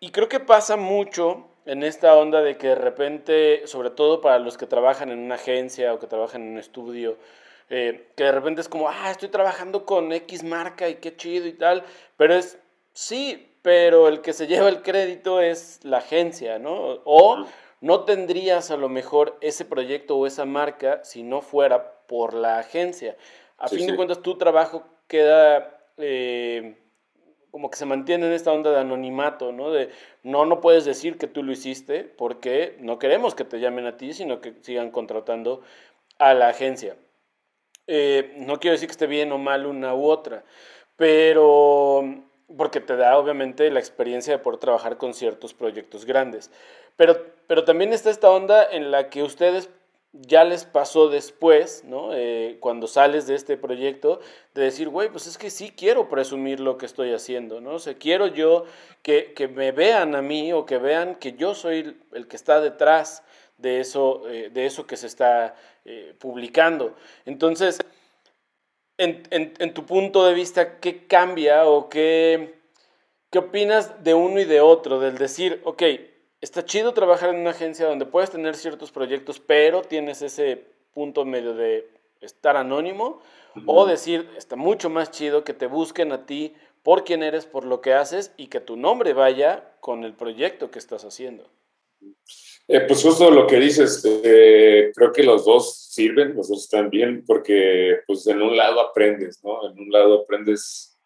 [0.00, 4.38] Y creo que pasa mucho en esta onda de que de repente, sobre todo para
[4.38, 7.18] los que trabajan en una agencia o que trabajan en un estudio,
[7.68, 11.46] eh, que de repente es como, ah, estoy trabajando con X marca y qué chido
[11.46, 11.84] y tal,
[12.16, 12.58] pero es,
[12.94, 17.00] sí, pero el que se lleva el crédito es la agencia, ¿no?
[17.04, 17.46] O
[17.80, 22.58] no tendrías a lo mejor ese proyecto o esa marca si no fuera por la
[22.58, 23.16] agencia.
[23.58, 25.78] A fin de cuentas, tu trabajo queda...
[25.96, 26.76] Eh,
[27.52, 29.70] como que se mantiene en esta onda de anonimato, ¿no?
[29.70, 29.90] De
[30.22, 33.98] no, no puedes decir que tú lo hiciste porque no queremos que te llamen a
[33.98, 35.60] ti, sino que sigan contratando
[36.18, 36.96] a la agencia.
[37.86, 40.44] Eh, no quiero decir que esté bien o mal una u otra,
[40.96, 42.22] pero
[42.56, 46.50] porque te da obviamente la experiencia de poder trabajar con ciertos proyectos grandes.
[46.96, 49.70] Pero, pero también está esta onda en la que ustedes
[50.12, 52.10] ya les pasó después, ¿no?
[52.12, 54.20] Eh, cuando sales de este proyecto,
[54.54, 57.76] de decir, güey, pues es que sí quiero presumir lo que estoy haciendo, ¿no?
[57.76, 58.66] O quiero yo
[59.02, 63.22] que, me vean a mí o que vean que yo soy el que está detrás
[63.56, 65.54] de eso, eh, de eso que se está
[65.86, 66.94] eh, publicando.
[67.24, 67.78] Entonces,
[68.98, 72.60] en, en, tu punto de vista, ¿qué cambia o qué,
[73.30, 75.00] qué opinas de uno y de otro?
[75.00, 75.82] Del decir, ok,
[76.40, 81.24] está chido trabajar en una agencia donde puedes tener ciertos proyectos, pero tienes ese punto
[81.24, 81.88] medio de
[82.20, 83.20] estar anónimo,
[83.66, 87.64] o decir, está mucho más chido que te busquen a ti por quién eres, por
[87.64, 91.50] lo que haces y que tu nombre vaya con el proyecto que estás haciendo.
[92.68, 96.90] Eh, pues justo lo que dices, eh, creo que los dos sirven, los dos están
[96.90, 99.68] bien, porque pues en un lado aprendes, ¿no?
[99.68, 100.96] En un lado aprendes,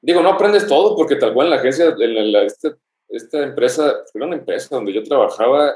[0.00, 2.76] digo, no aprendes todo, porque tal cual en la agencia, en la, esta,
[3.08, 5.74] esta empresa, era una empresa donde yo trabajaba,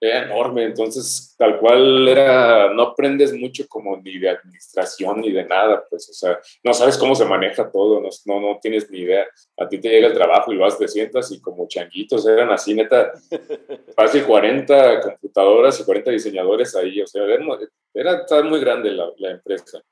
[0.00, 5.44] era enorme, entonces tal cual era, no aprendes mucho como ni de administración ni de
[5.44, 9.26] nada, pues, o sea, no sabes cómo se maneja todo, no, no, tienes ni idea.
[9.58, 12.72] A ti te llega el trabajo y vas, te sientas y como changuitos eran así,
[12.72, 13.12] neta,
[13.96, 19.32] casi 40 computadoras y 40 diseñadores ahí, o sea, era, era muy grande la, la
[19.32, 19.82] empresa.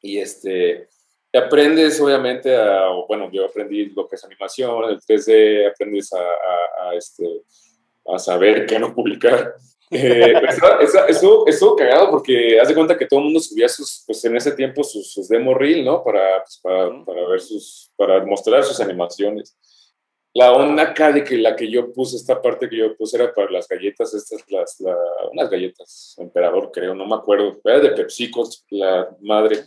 [0.00, 0.88] Y este,
[1.32, 6.94] aprendes obviamente a, bueno, yo aprendí lo que es animación, el 3D, aprendes a, a
[6.94, 7.42] este
[8.06, 9.54] a saber qué no publicar.
[9.92, 10.34] Eh,
[11.08, 14.36] eso, eso, cagado porque haz de cuenta que todo el mundo subía sus, pues en
[14.36, 16.04] ese tiempo sus, sus demo reel, ¿no?
[16.04, 19.58] Para, pues, para, para, ver sus, para mostrar sus animaciones.
[20.32, 23.34] La onda acá de que la que yo puse, esta parte que yo puse era
[23.34, 24.96] para las galletas, estas, las, la,
[25.32, 29.64] unas galletas, emperador creo, no me acuerdo, era de PepsiCos, la madre.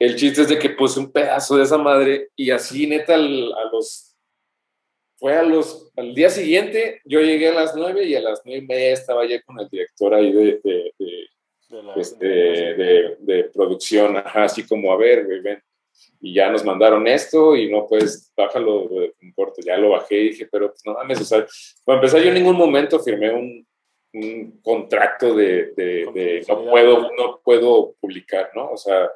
[0.00, 3.18] El chiste es de que puse un pedazo de esa madre y así neta a
[3.18, 4.09] los
[5.20, 8.64] fue a los, al día siguiente, yo llegué a las nueve y a las nueve
[8.64, 11.26] y media estaba ya con el director ahí de, de, de,
[11.96, 15.62] este, de producción, así como, a ver, ven.
[16.22, 18.88] Y ya nos mandaron esto y no, pues, bájalo,
[19.20, 19.60] importa.
[19.64, 21.46] Ya lo bajé y dije, pero pues, no mames, o sea,
[21.84, 23.66] para empezar, yo en ningún momento firmé un,
[24.14, 28.70] un contrato de, de, no puedo, no puedo publicar, ¿no?
[28.72, 29.10] O sea,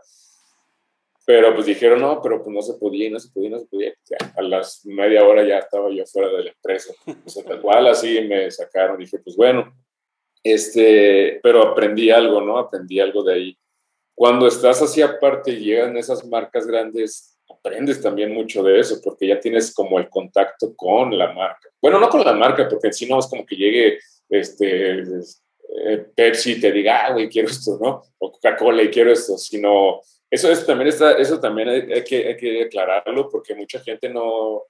[1.27, 3.95] pero pues dijeron, no, pero pues no se podía, no se podía, no se podía.
[4.37, 6.93] a las media hora ya estaba yo fuera de la empresa.
[7.27, 8.99] Sea, tal cual así me sacaron.
[8.99, 9.75] Dije, pues bueno,
[10.43, 12.59] este, pero aprendí algo, ¿no?
[12.59, 13.59] Aprendí algo de ahí.
[14.14, 19.27] Cuando estás así aparte y llegan esas marcas grandes, aprendes también mucho de eso, porque
[19.27, 21.68] ya tienes como el contacto con la marca.
[21.81, 23.99] Bueno, no con la marca, porque si no es como que llegue
[24.29, 25.03] este,
[25.69, 28.03] eh, Pepsi te diga, ah, güey, quiero esto, ¿no?
[28.19, 30.01] O Coca-Cola y quiero esto, sino
[30.31, 34.62] eso, eso también, está, eso también hay, que, hay que aclararlo porque mucha gente no,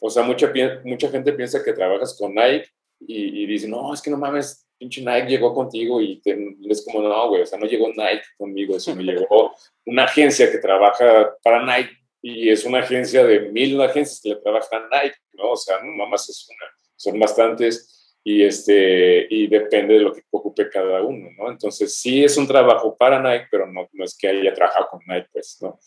[0.00, 0.52] o sea, mucha,
[0.84, 2.68] mucha gente piensa que trabajas con Nike
[3.00, 6.20] y, y dice, no, es que no mames, pinche Nike llegó contigo y
[6.68, 9.54] es como, no, güey, o sea, no llegó Nike conmigo, sino llegó
[9.86, 14.36] una agencia que trabaja para Nike y es una agencia de mil agencias que le
[14.36, 15.52] trabajan a Nike, ¿no?
[15.52, 16.66] O sea, no más es una,
[16.96, 17.95] son bastantes
[18.28, 21.48] y, este, y depende de lo que ocupe cada uno, ¿no?
[21.48, 25.00] Entonces, sí es un trabajo para Nike, pero no, no es que haya trabajado con
[25.06, 25.78] Nike, pues, ¿no?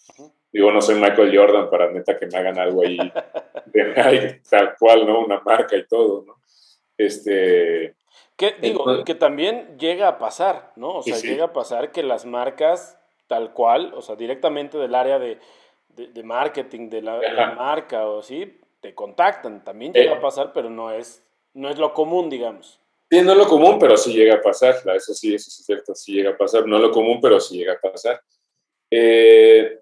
[0.50, 2.98] Digo, no soy Michael Jordan para neta que me hagan algo ahí
[3.66, 5.20] de Nike, tal cual, ¿no?
[5.20, 6.36] Una marca y todo, ¿no?
[6.98, 7.96] Este...
[8.38, 11.00] Que, digo, que también llega a pasar, ¿no?
[11.00, 15.20] O sea, llega a pasar que las marcas tal cual, o sea, directamente del área
[15.20, 15.40] de,
[15.90, 19.62] de, marketing de la, marca o así, te contactan.
[19.66, 20.22] También llega a eh.
[20.22, 21.22] pasar, pero no es,
[21.54, 22.80] no es lo común, digamos.
[23.10, 24.76] Sí, no es lo común, pero sí llega a pasar.
[24.96, 26.68] Eso sí, eso es cierto, sí llega a pasar.
[26.68, 28.22] No es lo común, pero sí llega a pasar.
[28.92, 29.80] Eh,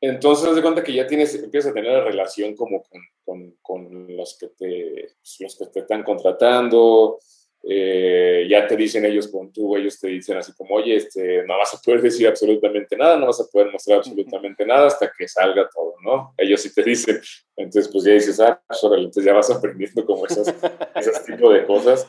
[0.00, 4.16] entonces, de cuenta que ya tienes, empiezas a tener la relación como con, con, con
[4.16, 7.18] los, que te, los que te están contratando,
[7.64, 11.56] eh, ya te dicen ellos con tú, ellos te dicen así como, oye, este, no
[11.58, 15.28] vas a poder decir absolutamente nada, no vas a poder mostrar absolutamente nada hasta que
[15.28, 16.34] salga todo, ¿no?
[16.36, 17.20] Ellos sí te dicen,
[17.56, 20.52] entonces pues ya dices, ah, pues, entonces ya vas aprendiendo como esas,
[20.96, 22.08] esos tipos de cosas.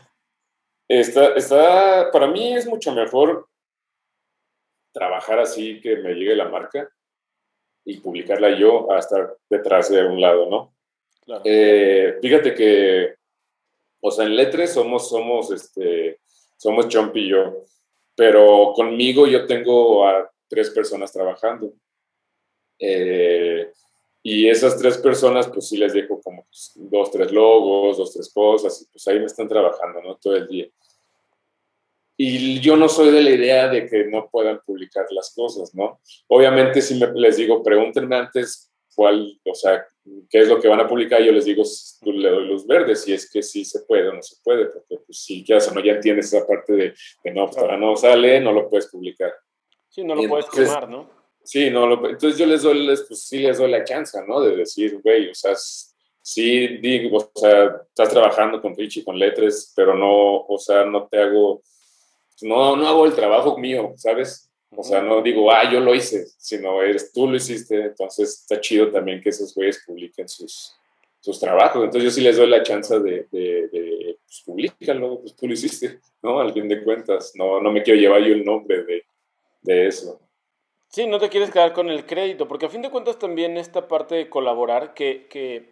[0.87, 3.47] Está, está, para mí es mucho mejor
[4.91, 6.89] trabajar así que me llegue la marca
[7.85, 10.73] y publicarla yo a estar detrás de un lado, ¿no?
[11.43, 13.15] Eh, fíjate que
[14.05, 16.19] o sea, en Letres somos, somos, este,
[16.57, 17.63] somos Chomp y yo,
[18.15, 21.71] pero conmigo yo tengo a tres personas trabajando.
[22.77, 23.71] Eh,
[24.21, 26.45] y esas tres personas, pues sí les dejo como
[26.75, 30.17] dos, tres logos, dos, tres cosas, y pues ahí me están trabajando, ¿no?
[30.17, 30.67] Todo el día.
[32.17, 36.01] Y yo no soy de la idea de que no puedan publicar las cosas, ¿no?
[36.27, 39.85] Obviamente si me, les digo, pregúntenme antes cuál, o sea,
[40.29, 41.63] qué es lo que van a publicar, yo les digo,
[42.05, 44.97] le doy luz verde, si es que sí se puede o no se puede, porque
[45.05, 48.39] pues, si ya, no, ya entiendes esa parte de, que no, pues ahora no sale,
[48.39, 49.33] no lo puedes publicar.
[49.89, 51.09] Sí, no lo puedes quemar, ¿no?
[51.43, 54.39] Sí, no lo, entonces yo les doy, pues sí les doy la chance, ¿no?
[54.41, 59.73] De decir, güey, o sea, sí digo, o sea, estás trabajando con Richie, con Letres,
[59.75, 61.61] pero no, o sea, no te hago,
[62.41, 64.49] no, no hago el trabajo mío, ¿sabes?
[64.75, 68.59] O sea, no digo, ah, yo lo hice, sino eres tú lo hiciste, entonces está
[68.59, 70.75] chido también que esos güeyes publiquen sus,
[71.19, 71.83] sus trabajos.
[71.83, 75.99] Entonces yo sí les doy la chance de, de, pues, publicarlo, pues tú lo hiciste,
[76.21, 76.39] ¿no?
[76.39, 79.05] Al fin de cuentas, no, no me quiero llevar yo el nombre de,
[79.61, 80.19] de eso.
[80.89, 83.87] Sí, no te quieres quedar con el crédito, porque a fin de cuentas también esta
[83.87, 85.71] parte de colaborar, que,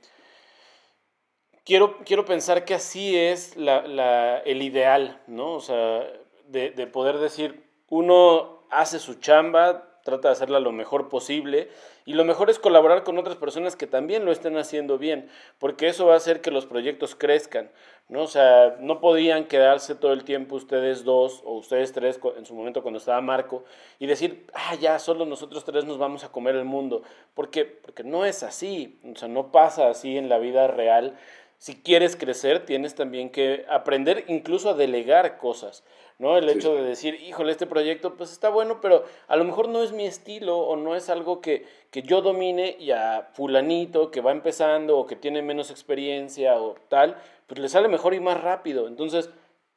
[1.63, 5.53] quiero, quiero pensar que así es la, el ideal, ¿no?
[5.53, 6.07] O sea,
[6.47, 11.69] de poder decir, uno hace su chamba, trata de hacerla lo mejor posible
[12.05, 15.87] y lo mejor es colaborar con otras personas que también lo estén haciendo bien, porque
[15.87, 17.69] eso va a hacer que los proyectos crezcan,
[18.09, 18.23] ¿no?
[18.23, 22.55] O sea, no podían quedarse todo el tiempo ustedes dos o ustedes tres en su
[22.55, 23.63] momento cuando estaba Marco
[23.99, 27.03] y decir, ah, ya, solo nosotros tres nos vamos a comer el mundo,
[27.35, 31.17] porque, porque no es así, o sea, no pasa así en la vida real.
[31.59, 35.83] Si quieres crecer, tienes también que aprender incluso a delegar cosas.
[36.21, 36.37] ¿No?
[36.37, 39.81] El hecho de decir, híjole, este proyecto pues está bueno, pero a lo mejor no
[39.81, 44.31] es mi estilo o no es algo que, yo domine y a fulanito que va
[44.31, 47.17] empezando o que tiene menos experiencia o tal,
[47.47, 48.87] pues le sale mejor y más rápido.
[48.87, 49.31] Entonces,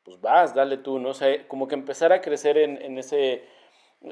[0.05, 1.09] pues vas, dale tú, ¿no?
[1.09, 3.45] O sea, como que empezar a crecer en, en ese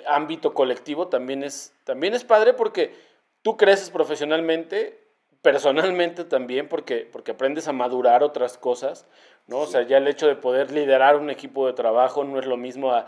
[0.07, 2.95] ámbito colectivo también es, también es padre porque
[3.43, 5.02] tú creces profesionalmente,
[5.43, 9.07] personalmente también, porque, porque aprendes a madurar otras cosas,
[9.49, 9.59] ¿no?
[9.59, 12.57] O sea, ya el hecho de poder liderar un equipo de trabajo no es lo
[12.57, 13.07] mismo a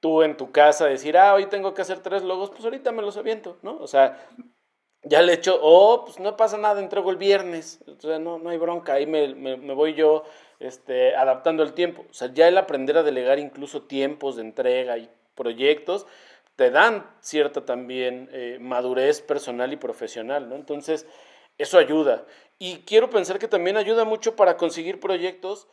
[0.00, 3.02] tú en tu casa decir, ah, hoy tengo que hacer tres logos, pues ahorita me
[3.02, 3.76] los aviento, ¿no?
[3.76, 4.18] O sea,
[5.02, 8.50] ya el hecho, oh, pues no pasa nada, entrego el viernes, o sea, no, no
[8.50, 10.24] hay bronca, ahí me, me, voy yo
[10.58, 12.06] este, adaptando el tiempo.
[12.10, 16.06] O sea, ya el aprender a delegar incluso tiempos de entrega y proyectos,
[16.56, 20.56] te dan cierta también eh, madurez personal y profesional, ¿no?
[20.56, 21.06] Entonces,
[21.58, 22.26] eso ayuda.
[22.58, 25.68] Y quiero pensar que también ayuda mucho para conseguir proyectos.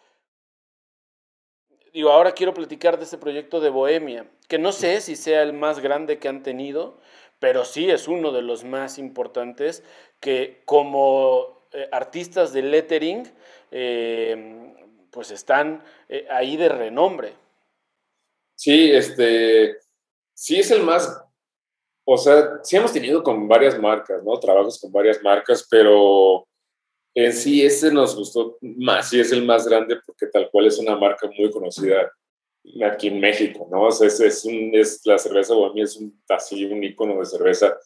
[1.94, 5.54] Digo, ahora quiero platicar de este proyecto de Bohemia, que no sé si sea el
[5.54, 7.00] más grande que han tenido,
[7.40, 9.84] pero sí es uno de los más importantes
[10.20, 13.32] que como eh, artistas de lettering,
[13.72, 14.74] eh,
[15.12, 17.34] pues están eh, ahí de renombre.
[18.56, 19.78] Sí, este,
[20.34, 21.24] sí es el más
[22.06, 24.39] o sea, sí hemos tenido con varias marcas, ¿no?
[24.39, 26.45] Trabajos con varias marcas, pero
[27.16, 30.80] en sí ese nos gustó más y es el más grande porque tal cual es
[30.80, 32.12] una marca muy conocida
[32.86, 33.84] aquí en México, ¿no?
[33.84, 37.26] O sea, es, es, un, es la cerveza Bohemia es un, así un icono de
[37.26, 37.78] cerveza,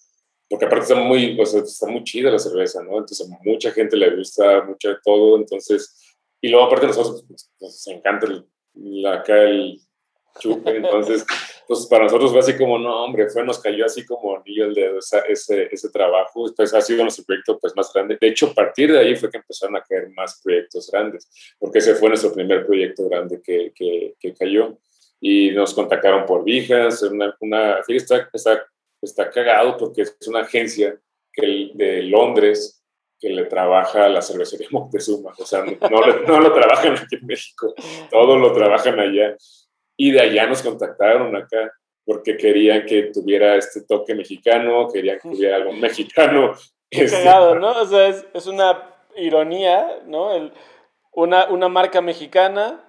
[0.50, 2.92] porque aparte está muy, o sea, está muy chida la cerveza, ¿no?
[3.00, 7.52] Entonces a mucha gente le gusta mucho de todo, entonces, y luego aparte nosotros pues,
[7.60, 9.82] nos encanta el, acá el
[10.40, 11.26] chupe, entonces
[11.68, 14.74] pues para nosotros fue así como, no, hombre, fue, nos cayó así como anillo el
[14.74, 16.52] dedo ese, ese trabajo.
[16.56, 18.18] Pues ha sido nuestro proyecto pues, más grande.
[18.20, 21.80] De hecho, a partir de ahí fue que empezaron a caer más proyectos grandes, porque
[21.80, 24.78] ese fue nuestro primer proyecto grande que, que, que cayó.
[25.20, 28.66] Y nos contactaron por Vijas, una, una está, está,
[29.02, 31.00] está cagado porque es una agencia
[31.34, 32.84] que, de Londres
[33.20, 35.34] que le trabaja a la cervecería Moctezuma.
[35.38, 37.74] O sea, no, no, lo trabajan aquí en México,
[38.12, 39.36] todo lo trabajan allá.
[39.98, 41.74] Y de allá nos contactaron acá
[42.06, 46.54] porque querían que tuviera este toque mexicano, querían que tuviera algo mexicano.
[46.90, 47.82] Qué este, cagado, ¿no?
[47.82, 50.34] O sea, es, es una ironía, ¿no?
[50.34, 50.54] El,
[51.12, 52.84] una, una marca mexicana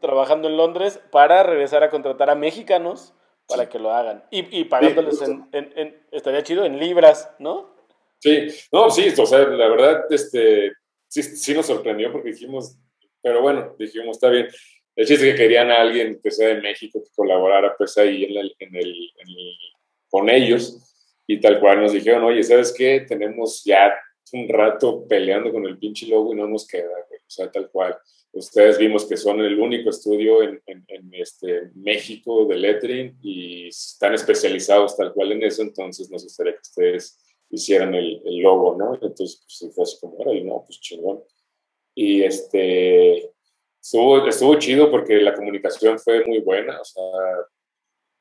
[0.00, 3.14] trabajando en Londres para regresar a contratar a mexicanos
[3.48, 4.24] para que lo hagan.
[4.30, 7.74] Y, y pagándoles en, en, en, estaría chido, en libras, ¿no?
[8.18, 10.72] Sí, no, sí, o sea, la verdad, este,
[11.08, 12.76] sí, sí nos sorprendió porque dijimos,
[13.22, 14.48] pero bueno, dijimos, está bien.
[14.96, 18.24] El chiste es que querían a alguien que sea de México que colaborara pues ahí
[18.24, 19.10] en el, en el,
[20.08, 20.82] con ellos
[21.26, 23.04] y tal cual nos dijeron, oye, ¿sabes qué?
[23.06, 23.94] Tenemos ya
[24.32, 27.96] un rato peleando con el pinche logo y no nos queda, o sea, tal cual.
[28.32, 33.68] Ustedes vimos que son el único estudio en, en, en, este, México de lettering y
[33.68, 37.18] están especializados tal cual en eso, entonces nos gustaría que ustedes
[37.50, 38.94] hicieran el, el logo, ¿no?
[38.94, 41.22] Entonces, pues fue así como, y no, pues chingón.
[41.94, 43.30] Y este,
[43.86, 47.02] estuvo, estuvo chido porque la comunicación fue muy buena, o sea,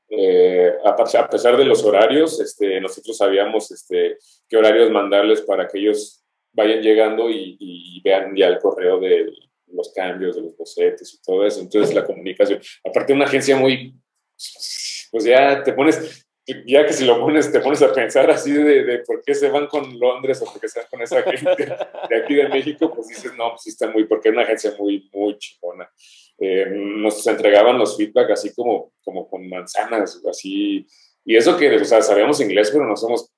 [0.09, 5.79] eh, a, pesar de los horarios, este, nosotros sabíamos este, qué horarios mandarles para que
[5.79, 9.33] ellos vayan llegando y, y vean ya el correo de
[9.67, 11.59] los cambios de los bocetos y todo eso.
[11.59, 13.95] Entonces la comunicación, aparte de una agencia muy,
[15.11, 18.83] pues ya te pones, ya que si lo pones, te pones a pensar así de,
[18.83, 21.65] de, por qué se van con Londres o por qué se van con esa gente
[22.09, 24.73] de aquí de México, pues dices, no, pues sí está muy, porque es una agencia
[24.77, 25.89] muy, muy chingona.
[26.37, 30.85] Eh, nos entregaban los feedback así como, como con manzanas, así,
[31.23, 33.33] y eso que, o sea, sabíamos inglés, pero no somos,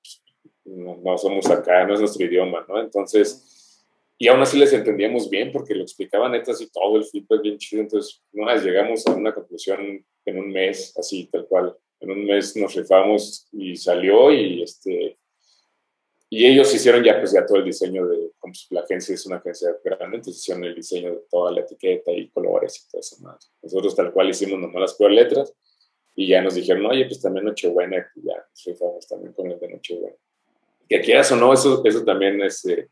[0.64, 2.78] no, no somos acá, no es nuestro idioma, ¿no?
[2.78, 3.86] Entonces,
[4.18, 7.56] y aún así les entendíamos bien porque lo explicaban neta así todo el feedback bien
[7.56, 12.24] chido, entonces, no, llegamos a una conclusión en un mes, así, tal cual en un
[12.24, 15.18] mes nos rifamos y salió y este
[16.30, 18.30] y ellos hicieron ya pues ya todo el diseño de
[18.70, 22.28] la agencia es una agencia grande entonces hicieron el diseño de toda la etiqueta y
[22.28, 25.54] colores y todo eso más nosotros tal cual hicimos nomás las peores letras
[26.14, 29.58] y ya nos dijeron oye pues también Nochebuena y ya nos rifamos también con el
[29.58, 30.16] de Nochebuena.
[30.88, 32.88] Que quieras o no eso eso también es eh,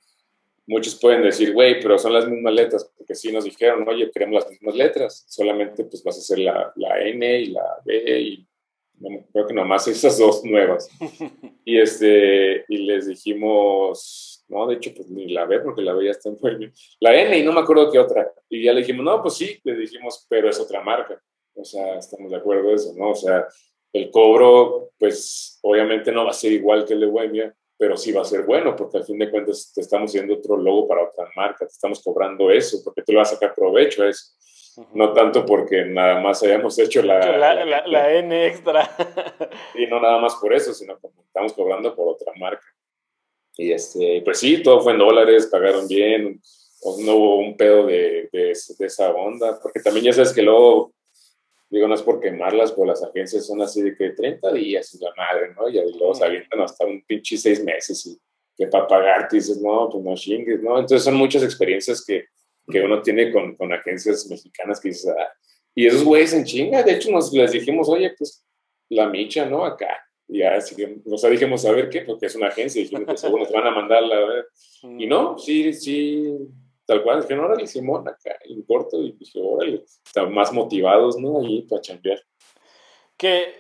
[0.67, 4.43] muchos pueden decir, güey, pero son las mismas letras, porque sí nos dijeron, oye, queremos
[4.43, 8.47] las mismas letras, solamente pues vas a hacer la, la N y la B y
[9.33, 10.89] creo que nomás esas dos nuevas.
[11.69, 16.05] Y, este, y les dijimos, no, de hecho, pues ni la B, porque la B
[16.05, 18.33] ya está en La N, y no me acuerdo qué otra.
[18.49, 21.21] Y ya le dijimos, no, pues sí, le dijimos, pero es otra marca.
[21.55, 23.11] O sea, estamos de acuerdo en eso, ¿no?
[23.11, 23.49] O sea,
[23.93, 28.13] el cobro, pues obviamente no va a ser igual que el de Bohemia, pero sí
[28.13, 31.05] va a ser bueno, porque al fin de cuentas te estamos haciendo otro logo para
[31.05, 34.35] otra marca, te estamos cobrando eso, porque tú le vas a sacar provecho a eso.
[34.93, 37.19] No tanto porque nada más hayamos hecho la,
[37.87, 38.91] la, N extra.
[39.75, 42.67] Y no nada más por eso, sino porque estamos cobrando por otra marca.
[43.57, 46.41] Y este, pues sí, todo fue en dólares, pagaron bien,
[46.99, 50.93] no hubo un pedo de, de, esa onda, porque también ya sabes que luego,
[51.71, 54.99] digo, no es por quemarlas, pero las agencias son así de que 30 días y
[55.03, 55.69] la madre, ¿no?
[55.69, 58.19] Y luego se avientan hasta un pinche seis meses y
[58.57, 60.79] que para pagarte dices, no, pues no chingues, ¿no?
[60.79, 62.27] Entonces son muchas experiencias que,
[62.69, 65.33] que uno tiene con, con agencias mexicanas que dices, ah,
[65.75, 68.45] y esos güeyes en chinga, de hecho nos les dijimos, oye, pues
[68.89, 69.65] la micha, ¿no?
[69.65, 70.03] Acá.
[70.29, 73.45] Y así o sea, dijimos, a ver qué, porque es una agencia, dijimos que seguro
[73.45, 74.47] nos van a mandarla, a ver.
[74.99, 76.37] Y no, sí, sí,
[76.85, 81.17] tal cual, dije, no, órale, Simón, acá, en corto, y dije, órale, están más motivados,
[81.19, 81.41] ¿no?
[81.41, 82.21] Ahí para chambear.
[83.17, 83.55] Que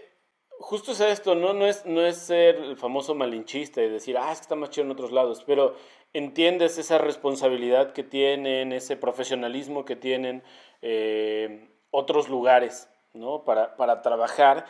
[0.58, 1.52] justo es esto, ¿no?
[1.52, 4.70] No es, no es ser el famoso malinchista y decir, ah, es que está más
[4.70, 5.76] chido en otros lados, pero
[6.12, 10.42] entiendes esa responsabilidad que tienen, ese profesionalismo que tienen
[10.82, 13.44] eh, otros lugares, ¿no?
[13.44, 14.66] Para, para trabajar,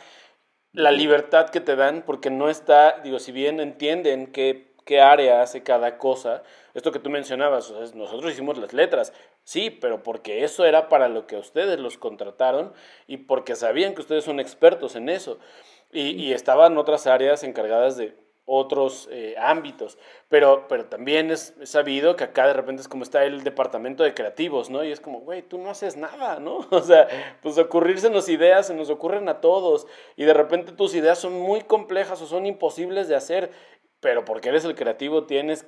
[0.73, 5.41] la libertad que te dan, porque no está, digo, si bien entienden qué, qué área
[5.41, 9.13] hace cada cosa, esto que tú mencionabas, nosotros hicimos las letras,
[9.43, 12.73] sí, pero porque eso era para lo que ustedes los contrataron
[13.07, 15.39] y porque sabían que ustedes son expertos en eso.
[15.91, 18.15] Y, y estaban otras áreas encargadas de
[18.47, 19.99] otros eh, ámbitos.
[20.29, 24.13] Pero, pero también es, sabido que acá de repente es como está el departamento de
[24.13, 24.83] creativos, ¿no?
[24.83, 26.65] Y es como, güey, tú no haces nada, ¿no?
[26.71, 27.07] O sea,
[27.43, 29.85] pues ocurrirse las ideas, se nos ocurren a todos.
[30.15, 33.51] Y de repente tus ideas son muy complejas o son imposibles de hacer,
[33.99, 35.67] pero porque eres el creativo tienes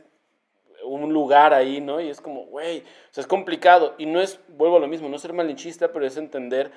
[0.85, 1.99] un lugar ahí, ¿no?
[1.99, 3.95] Y es como, güey, o sea, es complicado.
[3.97, 6.71] Y no es, vuelvo a lo mismo, no ser malinchista, pero es entender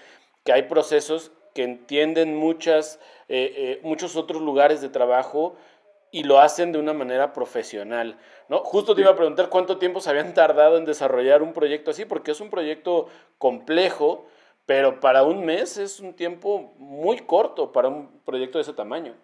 [0.44, 2.98] que hay procesos que entienden muchas,
[3.28, 5.56] eh, eh, muchos otros lugares de trabajo
[6.12, 8.16] y lo hacen de una manera profesional.
[8.48, 8.58] ¿no?
[8.58, 12.04] Justo te iba a preguntar cuánto tiempo se habían tardado en desarrollar un proyecto así,
[12.04, 13.08] porque es un proyecto
[13.38, 14.26] complejo,
[14.66, 19.14] pero para un mes es un tiempo muy corto para un proyecto de ese tamaño.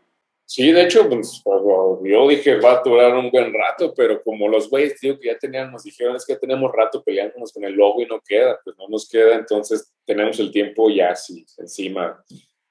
[0.46, 4.70] Sí, de hecho, pues, yo dije, va a durar un buen rato, pero como los
[4.70, 7.74] güeyes, tío, que ya tenían, nos dijeron, es que ya tenemos rato peleándonos con el
[7.74, 12.24] logo y no queda, pues no nos queda, entonces tenemos el tiempo ya así, encima.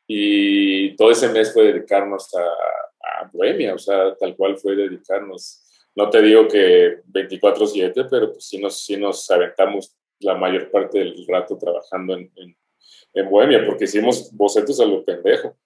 [0.07, 2.47] Y todo ese mes fue dedicarnos a,
[3.22, 5.64] a Bohemia, o sea, tal cual fue dedicarnos.
[5.95, 10.99] No te digo que 24/7, pero pues sí nos, sí nos aventamos la mayor parte
[10.99, 12.32] del rato trabajando en,
[13.14, 15.58] en, Bohemia, porque hicimos bocetos a lo pendejo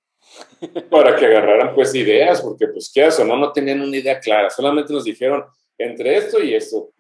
[0.90, 4.50] para que agarraran pues ideas, porque pues qué o no, no tenían una idea clara,
[4.50, 5.44] solamente nos dijeron
[5.78, 6.94] entre esto y esto.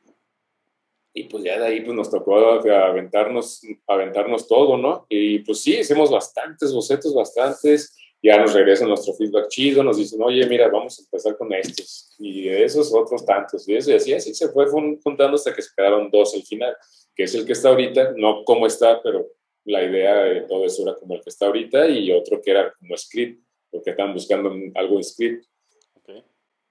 [1.14, 5.06] Y pues ya de ahí pues nos tocó aventarnos, aventarnos todo, ¿no?
[5.10, 10.22] Y pues sí, hicimos bastantes bocetos, bastantes, ya nos regresan nuestro feedback chido, nos dicen,
[10.22, 14.14] oye, mira, vamos a empezar con estos, y esos otros tantos, y eso, y así,
[14.14, 16.76] así se fue juntando hasta que se quedaron dos al final,
[17.16, 19.28] que es el que está ahorita, no cómo está, pero
[19.66, 22.74] la idea de todo eso era como el que está ahorita, y otro que era
[22.80, 25.46] como script, porque estaban buscando algo script.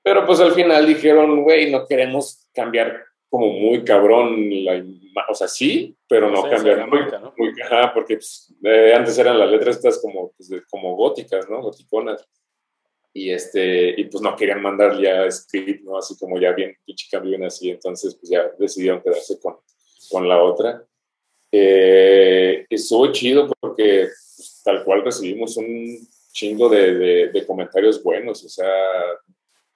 [0.03, 4.85] Pero pues al final dijeron, güey, no queremos cambiar como muy cabrón, la,
[5.31, 7.01] o sea, sí, pero no cambiar muy,
[7.37, 7.55] muy
[7.95, 11.63] porque pues, eh, antes eran las letras estas como, pues, como góticas, ¿no?
[11.63, 12.29] Goticonas.
[13.13, 15.97] Y, este, y pues no querían mandar ya script, ¿no?
[15.97, 19.57] Así como ya bien, pinche cambio así, entonces pues ya decidieron quedarse con,
[20.11, 20.85] con la otra.
[21.53, 25.99] Eh, estuvo chido porque pues, tal cual recibimos un
[26.33, 28.73] chingo de, de, de comentarios buenos, o sea,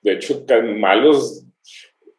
[0.05, 0.45] de hecho,
[0.77, 1.45] malos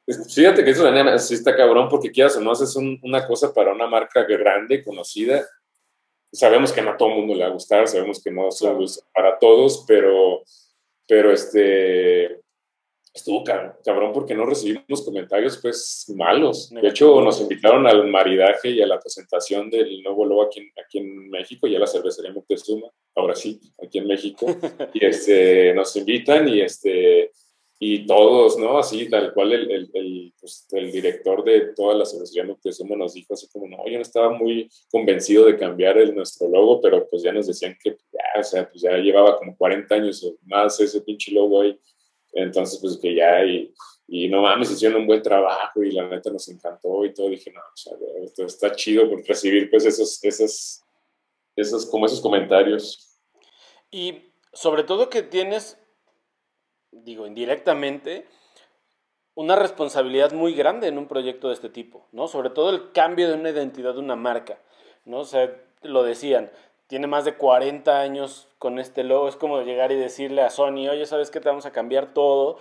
[0.07, 3.87] Fíjate que eso sí está cabrón porque quieras o no haces una cosa para una
[3.87, 5.43] marca grande, conocida.
[6.31, 9.03] Sabemos que no a todo el mundo le va a gustar, sabemos que no es
[9.13, 10.43] para todos, pero,
[11.07, 12.39] pero este,
[13.15, 16.69] estuvo cabrón porque no recibimos comentarios pues malos.
[16.69, 20.99] De hecho, nos invitaron al maridaje y a la presentación del nuevo logo aquí, aquí
[20.99, 24.45] en México, ya la cervecería Moctezuma, ahora sí, aquí en México.
[24.93, 27.31] y este, nos invitan y este
[27.77, 28.77] y todos, ¿no?
[28.77, 33.13] Así, tal cual el, el, el, pues, el director de toda la cervecería Moctezuma nos
[33.13, 37.07] dijo así como, no, yo no estaba muy convencido de cambiar el, nuestro logo, pero
[37.09, 40.37] pues ya nos decían que ya, o sea, pues ya llevaba como 40 años o
[40.45, 41.77] más ese pinche logo ahí,
[42.33, 43.73] entonces pues que ya, y,
[44.07, 47.51] y no mames, hicieron un buen trabajo y la neta nos encantó y todo, dije,
[47.51, 50.81] no, o sea, esto está chido por recibir pues esos, esos,
[51.57, 53.19] esos, como esos comentarios.
[53.91, 55.77] Y sobre todo que tienes
[57.03, 58.25] digo, indirectamente,
[59.35, 62.27] una responsabilidad muy grande en un proyecto de este tipo, ¿no?
[62.27, 64.59] Sobre todo el cambio de una identidad de una marca,
[65.03, 65.19] ¿no?
[65.19, 66.51] O sea, lo decían,
[66.87, 70.87] tiene más de 40 años con este logo, es como llegar y decirle a Sony,
[70.89, 71.39] oye, ¿sabes qué?
[71.41, 72.57] Te vamos a cambiar todo.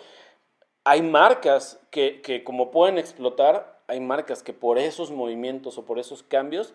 [0.82, 5.98] Hay marcas que, que como pueden explotar, hay marcas que por esos movimientos o por
[5.98, 6.74] esos cambios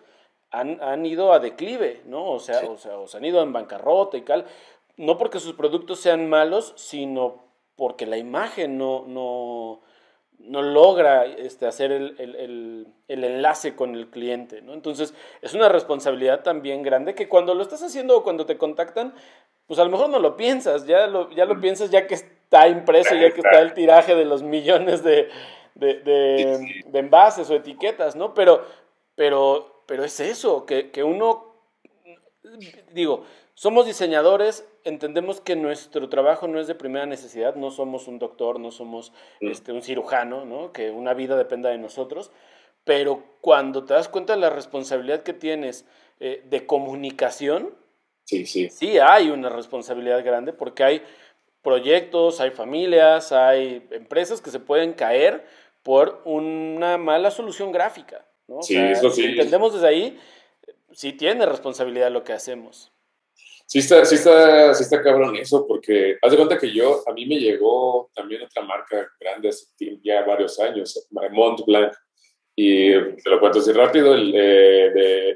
[0.50, 2.30] han, han ido a declive, ¿no?
[2.30, 4.46] O sea, o sea, o se han ido en bancarrota y tal,
[4.96, 7.49] no porque sus productos sean malos, sino
[7.80, 9.80] porque la imagen no, no,
[10.38, 14.60] no logra este, hacer el, el, el, enlace con el cliente.
[14.60, 14.74] ¿no?
[14.74, 19.14] Entonces, es una responsabilidad también grande que cuando lo estás haciendo o cuando te contactan,
[19.66, 22.68] pues a lo mejor no lo piensas, ya lo, ya lo piensas ya que está
[22.68, 25.30] impreso, ya que está el tiraje de los millones de,
[25.74, 28.34] de, de, de envases o etiquetas, ¿no?
[28.34, 28.62] Pero,
[29.14, 31.54] pero, pero es eso, que, que uno,
[32.92, 33.24] digo,
[33.60, 38.58] somos diseñadores, entendemos que nuestro trabajo no es de primera necesidad, no somos un doctor,
[38.58, 39.48] no somos mm.
[39.48, 40.72] este, un cirujano, ¿no?
[40.72, 42.30] que una vida dependa de nosotros,
[42.84, 45.84] pero cuando te das cuenta de la responsabilidad que tienes
[46.20, 47.74] eh, de comunicación,
[48.24, 48.70] sí, sí.
[48.70, 51.02] sí hay una responsabilidad grande porque hay
[51.60, 55.44] proyectos, hay familias, hay empresas que se pueden caer
[55.82, 58.24] por una mala solución gráfica.
[58.48, 58.62] ¿no?
[58.62, 59.22] sí, eso sí.
[59.26, 60.18] entendemos desde ahí,
[60.92, 62.90] sí tiene responsabilidad lo que hacemos.
[63.72, 67.12] Sí está, sí está, sí está cabrón eso, porque haz de cuenta que yo, a
[67.12, 69.64] mí me llegó también otra marca grande hace
[70.02, 71.92] ya varios años, Mont Blanc,
[72.56, 74.90] y te lo cuento así rápido, el, eh,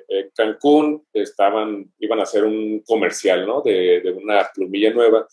[0.08, 3.62] de, Cancún estaban, iban a hacer un comercial, ¿no?
[3.62, 5.28] De, de una plumilla nueva.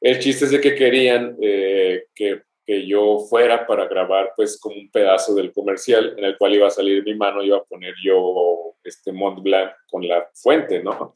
[0.00, 4.76] El chiste es de que querían eh, que, que, yo fuera para grabar, pues, como
[4.76, 7.92] un pedazo del comercial en el cual iba a salir mi mano, iba a poner
[8.02, 11.12] yo este Mont Blanc con la fuente, ¿no?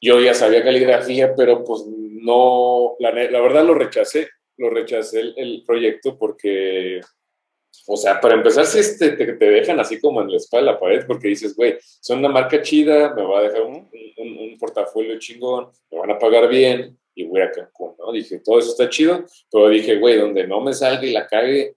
[0.00, 5.34] Yo ya sabía caligrafía, pero pues no, la, la verdad lo rechacé, lo rechacé el,
[5.36, 7.00] el, proyecto porque
[7.86, 10.72] o sea, para empezar, si este, te, te, dejan así como en la espalda de
[10.72, 14.38] la pared, porque dices, güey, son una marca chida, me va a dejar un, un,
[14.38, 18.12] un, portafolio chingón, me van a pagar bien y voy a Cancún, ¿no?
[18.12, 21.76] Dije, todo eso está chido, pero dije, güey, donde no me salga y la cague,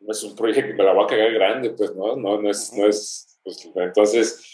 [0.00, 2.16] no es un proyecto, me la voy a cagar grande, pues, ¿no?
[2.16, 4.44] No, no es, no es, pues, entonces,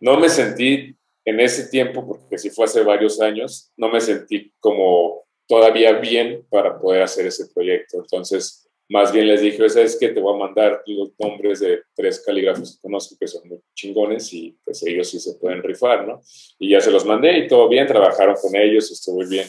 [0.00, 0.96] no me sentí
[1.28, 6.46] en ese tiempo, porque si fue hace varios años, no me sentí como todavía bien
[6.48, 7.98] para poder hacer ese proyecto.
[7.98, 10.08] Entonces, más bien les dije, ¿sabes qué?
[10.08, 14.32] Te voy a mandar los nombres de tres calígrafos que conozco que son muy chingones
[14.32, 16.22] y pues ellos sí se pueden rifar, ¿no?
[16.58, 19.46] Y ya se los mandé y todo bien, trabajaron con ellos, estuvo muy bien.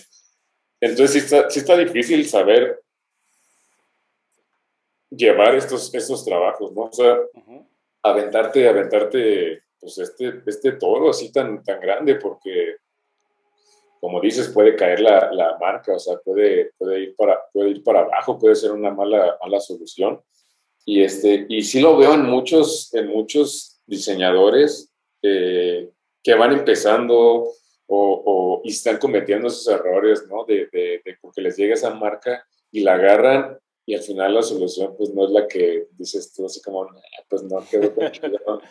[0.81, 2.81] Entonces sí está, sí está difícil saber
[5.09, 6.83] llevar estos, estos trabajos, ¿no?
[6.83, 7.17] O sea,
[8.03, 12.77] aventarte, aventarte, pues este, este toro así tan, tan grande porque
[13.99, 17.83] como dices, puede caer la, la, marca, o sea, puede, puede, ir para, puede ir
[17.83, 20.21] para abajo, puede ser una mala, mala solución.
[20.85, 25.89] Y, este, y sí lo veo en muchos, en muchos diseñadores eh,
[26.23, 27.15] que van empezando
[27.87, 30.45] o, o, y están cometiendo esos errores, ¿no?
[30.45, 34.43] De, de, de, porque les llega esa marca y la agarran y al final la
[34.43, 36.87] solución pues no es la que dices tú, así como,
[37.27, 38.61] pues no quedó tan chido.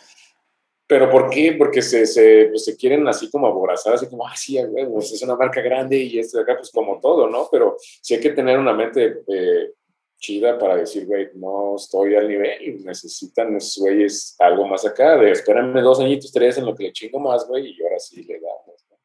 [0.88, 1.52] ¿Pero por qué?
[1.52, 4.58] Porque se, se, pues se quieren así como aborazar, así como, ah, sí,
[4.90, 7.46] pues es una marca grande y esto de acá, pues como todo, ¿no?
[7.52, 9.74] Pero sí hay que tener una mente eh,
[10.16, 15.30] chida para decir, güey, no estoy al nivel, necesitan esos güeyes algo más acá, de
[15.30, 18.40] espérame dos añitos, tres en lo que le chingo más, güey, y ahora sí le
[18.40, 18.86] damos.
[18.88, 18.96] ¿no?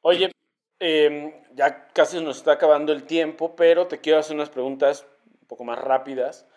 [0.00, 0.32] Oye,
[0.80, 5.06] eh, ya casi nos está acabando el tiempo, pero te quiero hacer unas preguntas
[5.40, 6.48] un poco más rápidas.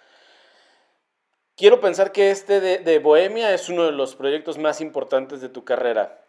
[1.56, 5.49] Quiero pensar que este de, de, Bohemia es uno de los proyectos más importantes de
[5.49, 6.26] tu carrera.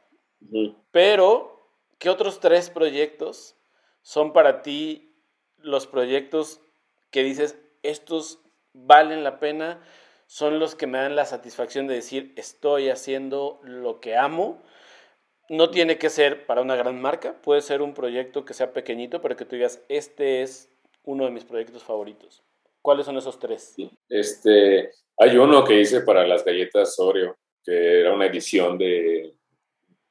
[0.90, 3.56] Pero, ¿qué otros tres proyectos
[4.02, 5.14] son para ti
[5.56, 6.60] los proyectos
[7.10, 8.40] que dices, estos
[8.72, 9.80] valen la pena,
[10.26, 14.62] son los que me dan la satisfacción de decir, estoy haciendo lo que amo?
[15.48, 19.20] No tiene que ser para una gran marca, puede ser un proyecto que sea pequeñito,
[19.20, 20.70] pero que tú digas, este es
[21.04, 22.42] uno de mis proyectos favoritos.
[22.82, 23.74] ¿Cuáles son esos tres?
[24.08, 29.34] Este, hay uno que hice para las galletas Oreo, que era una edición de,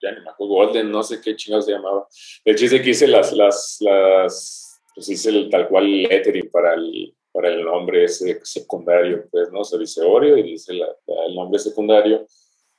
[0.01, 2.07] ya ni me acuerdo, Golden, no sé qué chingados se llamaba.
[2.45, 7.13] El chiste que hice las, las, las, pues hice el, tal cual lettering para el,
[7.31, 9.63] para el nombre ese secundario, pues, ¿no?
[9.63, 12.25] Se dice Oreo y dice la, la, el nombre secundario.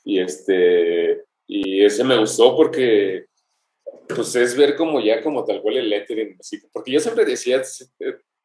[0.04, 3.26] Y este, y ese me gustó porque,
[4.08, 7.62] pues es ver como ya como tal cual el lettering, así, porque yo siempre decía,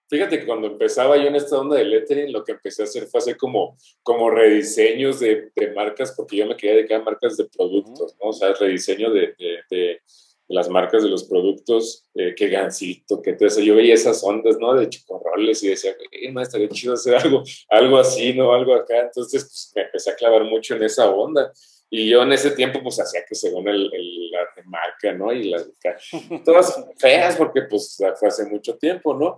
[0.09, 3.07] Fíjate que cuando empezaba yo en esta onda de lettering, lo que empecé a hacer
[3.07, 7.35] fue hacer como, como rediseños de, de marcas, porque yo me quería dedicar a marcas
[7.35, 8.29] de productos, ¿no?
[8.29, 10.01] O sea, rediseño de, de, de
[10.47, 14.73] las marcas de los productos, eh, que gancito, que entonces yo veía esas ondas, ¿no?
[14.73, 18.53] De chicorroles y decía, eh, no, estaría chido hacer algo, algo así, ¿no?
[18.53, 19.01] Algo acá.
[19.01, 21.51] Entonces, pues me empecé a clavar mucho en esa onda.
[21.89, 25.31] Y yo en ese tiempo, pues hacía que según el, el, la marca, ¿no?
[25.31, 25.69] Y las
[26.45, 29.37] todas feas, porque pues fue hace mucho tiempo, ¿no?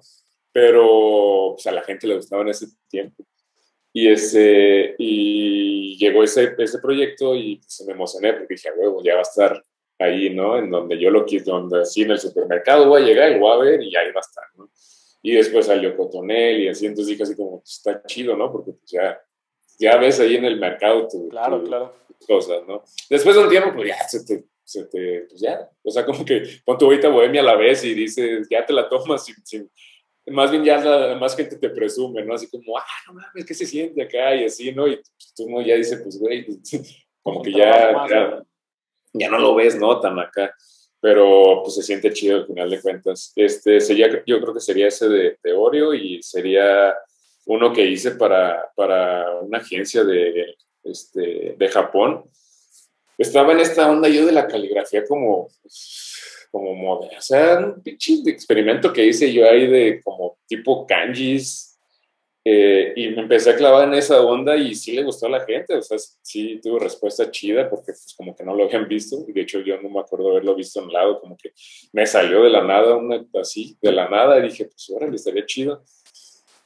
[0.59, 3.23] Pero pues, a la gente le gustaba en ese tiempo.
[3.93, 9.13] Y, ese, y llegó ese, ese proyecto y pues, me emocioné porque dije, huevo, ya
[9.13, 9.63] va a estar
[9.97, 10.57] ahí, ¿no?
[10.57, 13.51] En donde yo lo quise, donde así en el supermercado voy a llegar y voy
[13.53, 14.69] a ver y ahí va a estar, ¿no?
[15.21, 18.51] Y después salió Cotonel y así, entonces dije así como, pues, está chido, ¿no?
[18.51, 19.17] Porque pues ya,
[19.79, 21.93] ya ves ahí en el mercado tu, claro, tu, claro.
[22.27, 22.83] cosas, ¿no?
[23.09, 26.25] Después de un tiempo, pues ya se te, se te, pues ya, o sea, como
[26.25, 29.35] que pon tu ahorita bohemia a la vez y dices, ya te la tomas sin,
[29.45, 29.69] sin
[30.31, 32.35] más bien ya la más gente te presume, ¿no?
[32.35, 34.35] Así como, ah, no mames, ¿qué se siente acá?
[34.35, 34.87] Y así, ¿no?
[34.87, 35.01] Y
[35.35, 36.45] tú no ya dices, pues, güey,
[37.21, 38.43] como que ya, ya,
[39.13, 39.99] ya, no lo ves, ¿no?
[39.99, 40.53] Tan acá.
[41.01, 43.31] Pero pues se siente chido al final de cuentas.
[43.35, 46.93] Este sería, yo creo que sería ese de, de Oreo y sería
[47.45, 52.25] uno que hice para, para una agencia de, este, de Japón.
[53.17, 55.49] Estaba en esta onda yo de la caligrafía como,
[56.51, 61.69] como moderno, o sea, un pinche experimento que hice yo ahí de como tipo kanjis,
[62.45, 65.45] eh, y me empecé a clavar en esa onda y sí le gustó a la
[65.45, 69.25] gente, o sea, sí tuvo respuesta chida porque pues como que no lo habían visto,
[69.27, 71.51] de hecho yo no me acuerdo haberlo visto en un lado, como que
[71.91, 75.45] me salió de la nada, una, así, de la nada, y dije, pues órale, estaría
[75.45, 75.83] chido.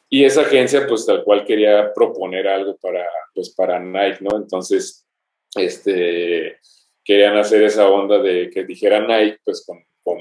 [0.10, 4.38] Y esa agencia pues tal cual quería proponer algo para, pues para Nike, ¿no?
[4.38, 5.08] Entonces,
[5.56, 6.60] este,
[7.04, 10.18] querían hacer esa onda de que dijera Nike, pues con, con,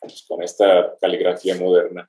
[0.00, 2.08] pues, con esta caligrafía moderna.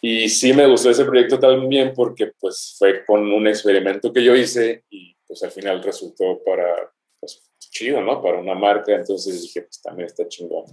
[0.00, 4.36] Y sí me gustó ese proyecto también porque pues fue con un experimento que yo
[4.36, 8.22] hice y pues al final resultó para, pues chido, ¿no?
[8.22, 10.64] Para una marca, entonces dije, pues también está chingón.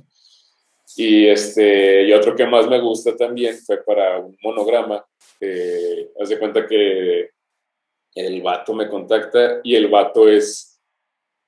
[0.97, 5.05] Y, este, y otro que más me gusta también fue para un monograma.
[5.39, 7.29] Eh, haz de cuenta que
[8.15, 10.70] el vato me contacta y el vato es,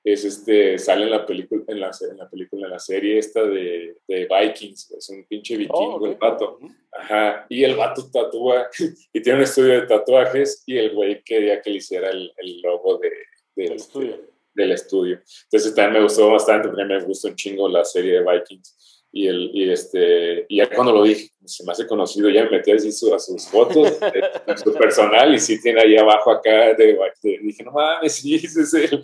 [0.04, 3.42] es este, sale en la película, en la, en la película, en la serie esta
[3.42, 6.58] de, de Vikings, es un pinche vikingo oh, el vato.
[6.92, 8.68] Ajá, y el vato tatúa
[9.12, 12.60] y tiene un estudio de tatuajes y el güey quería que le hiciera el, el
[12.60, 13.10] logo de,
[13.56, 14.20] del este, estudio.
[14.54, 15.22] del estudio.
[15.44, 18.93] Entonces también me gustó bastante, porque me gustó un chingo la serie de Vikings.
[19.16, 22.72] Y, el, y, este, ya cuando lo dije, se me hace conocido, ya me metí
[22.72, 23.96] así a sus fotos,
[24.48, 28.62] en su personal, y sí tiene ahí abajo acá, de, dije, no mames, sí, ese
[28.62, 29.02] es él.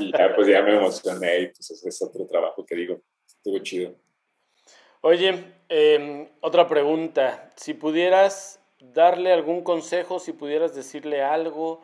[0.00, 3.58] Y ya, pues ya me emocioné, y pues ese es otro trabajo que digo, estuvo
[3.60, 3.94] chido.
[5.00, 11.80] Oye, em, otra pregunta, si pudieras darle algún consejo, si pudieras decirle algo,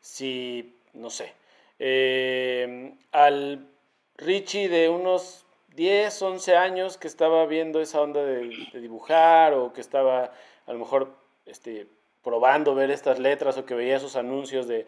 [0.00, 1.32] si, no sé,
[1.78, 3.68] eh, al
[4.16, 5.43] Richie de unos
[5.74, 10.32] 10, 11 años que estaba viendo esa onda de, dibujar o que estaba
[10.66, 11.14] a lo mejor
[11.46, 11.88] este,
[12.22, 14.86] probando ver estas letras o que veía esos anuncios de,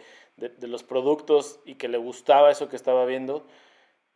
[0.60, 3.46] los productos y que le gustaba eso que estaba viendo,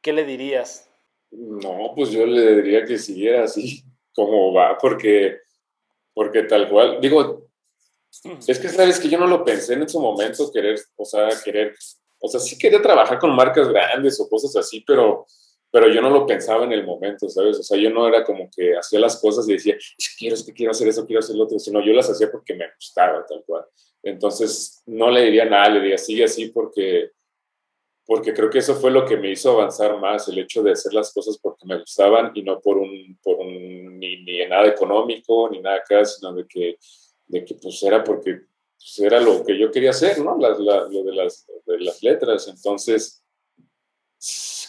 [0.00, 0.90] ¿qué le dirías?
[1.30, 3.82] No, pues yo le diría que siguiera así
[4.14, 5.38] como va, porque,
[6.14, 7.48] porque tal cual, digo,
[8.46, 11.74] es que sabes que yo no lo pensé en ese momento, querer, o sea, querer,
[12.20, 15.26] o sea, sí quería trabajar con marcas grandes o cosas así, pero
[15.70, 17.58] pero yo no lo pensaba en el momento, ¿sabes?
[17.58, 19.76] O sea, yo no era como que hacía las cosas y decía,
[20.18, 22.66] quiero, que quiero hacer eso, quiero hacer lo otro, sino yo las hacía porque me
[22.74, 23.64] gustaba, tal cual.
[24.02, 27.10] Entonces, no le diría nada, le diría, sigue así porque,
[28.04, 30.92] porque creo que eso fue lo que me hizo avanzar más, el hecho de hacer
[30.92, 35.48] las cosas porque me gustaban y no por un, por un ni, ni nada económico,
[35.50, 36.78] ni nada acá, sino de que,
[37.26, 38.40] de que pues era porque
[38.76, 40.36] pues, era lo que yo quería hacer, ¿no?
[40.36, 42.48] lo de las, de las letras.
[42.48, 43.22] Entonces,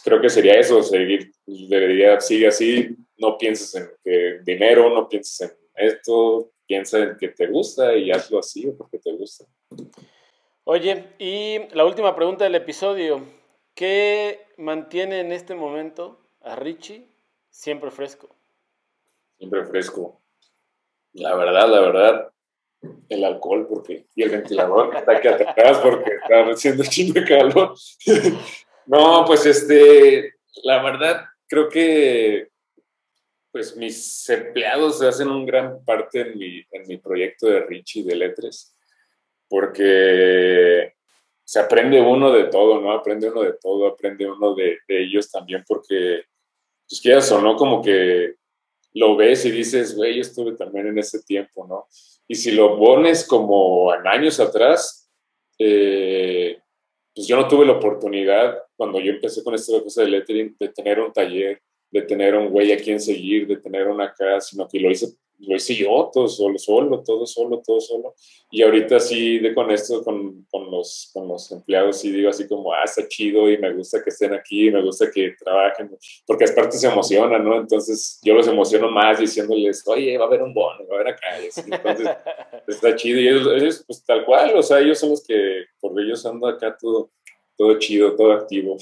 [0.03, 5.41] creo que sería eso, seguir, debería, sigue así, no pienses en que dinero, no pienses
[5.41, 9.45] en esto, piensa en que te gusta y hazlo así porque te gusta.
[10.63, 13.23] Oye, y la última pregunta del episodio,
[13.73, 17.07] ¿qué mantiene en este momento a Richie
[17.49, 18.29] siempre fresco?
[19.37, 20.21] Siempre fresco.
[21.13, 22.31] La verdad, la verdad,
[23.09, 27.75] el alcohol porque y el ventilador está aquí atrás porque está haciendo chingo de calor.
[28.91, 30.33] No, pues este,
[30.65, 32.49] la verdad, creo que
[33.49, 38.17] pues mis empleados hacen un gran parte en mi, en mi proyecto de Richie de
[38.17, 38.75] Letres,
[39.47, 40.93] porque
[41.45, 42.91] se aprende uno de todo, ¿no?
[42.91, 46.23] Aprende uno de todo, aprende uno de, ellos también, porque,
[46.85, 48.35] pues quieras o no, como que
[48.93, 51.87] lo ves y dices, güey, yo estuve también en ese tiempo, ¿no?
[52.27, 55.09] Y si lo pones como en años atrás,
[55.57, 56.61] eh,
[57.15, 60.69] pues yo no tuve la oportunidad cuando yo empecé con esta cosa de lettering de
[60.69, 64.67] tener un taller, de tener un güey a quien seguir, de tener una casa, sino
[64.67, 65.05] que lo hice,
[65.37, 68.15] lo hice yo todo solo, solo, todo solo, todo solo.
[68.49, 72.47] Y ahorita sí, de con esto, con, con, los, con los empleados, sí digo así
[72.47, 75.95] como, ah, está chido y me gusta que estén aquí, me gusta que trabajen,
[76.25, 77.57] porque es parte se emocionan, ¿no?
[77.57, 81.13] Entonces yo los emociono más diciéndoles, oye, va a haber un bono, va a haber
[81.13, 81.27] acá.
[81.37, 82.17] Entonces
[82.67, 83.19] está chido.
[83.19, 86.75] Y ellos, pues tal cual, o sea, ellos son los que, por ellos ando acá
[86.81, 87.11] todo
[87.57, 88.77] todo chido, todo activo.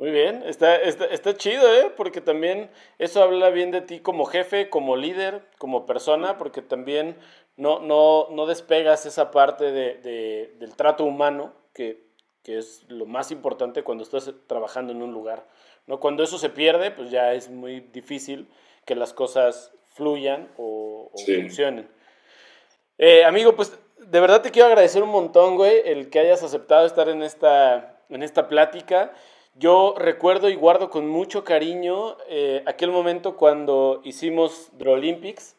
[0.00, 1.92] Muy bien, está, está, chido, ¿eh?
[1.94, 7.16] Porque también eso habla bien de ti como jefe, como líder, como persona, porque también
[7.58, 12.08] no, no, no despegas esa parte de, del trato humano, que,
[12.46, 15.46] es lo más importante cuando estás trabajando en un lugar.
[15.86, 16.00] ¿no?
[16.00, 18.48] Cuando eso se pierde, pues ya es muy difícil
[18.86, 21.88] que las cosas fluyan o, funcionen.
[22.96, 26.86] Eh, amigo, pues de verdad te quiero agradecer un montón, güey, el que hayas aceptado
[26.86, 29.12] estar en esta, en esta plática.
[29.54, 35.56] Yo recuerdo y guardo con mucho cariño eh, aquel momento cuando hicimos The Olympics,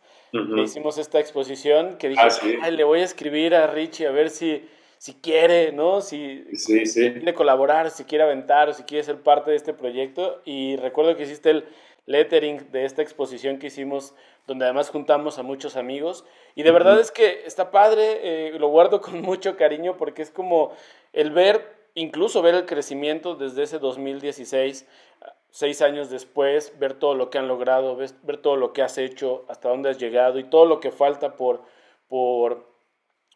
[0.63, 2.21] hicimos esta exposición, que dije,
[2.61, 4.65] ah, le voy a escribir a Richie a ver si,
[4.97, 5.99] si quiere, ¿no?
[5.99, 9.73] Si, sí, si quiere colaborar, si quiere aventar o si quiere ser parte de este
[9.73, 10.41] proyecto.
[10.45, 11.65] Y recuerdo que hiciste el
[12.05, 14.13] lettering de esta exposición que hicimos,
[14.47, 16.25] donde además juntamos a muchos amigos.
[16.55, 20.31] Y de verdad es que está padre, eh, lo guardo con mucho cariño porque es
[20.31, 20.73] como
[21.13, 24.87] el ver, incluso ver el crecimiento desde ese 2016,
[25.49, 29.45] seis años después, ver todo lo que han logrado, ver, todo lo que has hecho,
[29.49, 31.61] hasta dónde has llegado y todo lo que falta por,
[32.07, 32.65] por,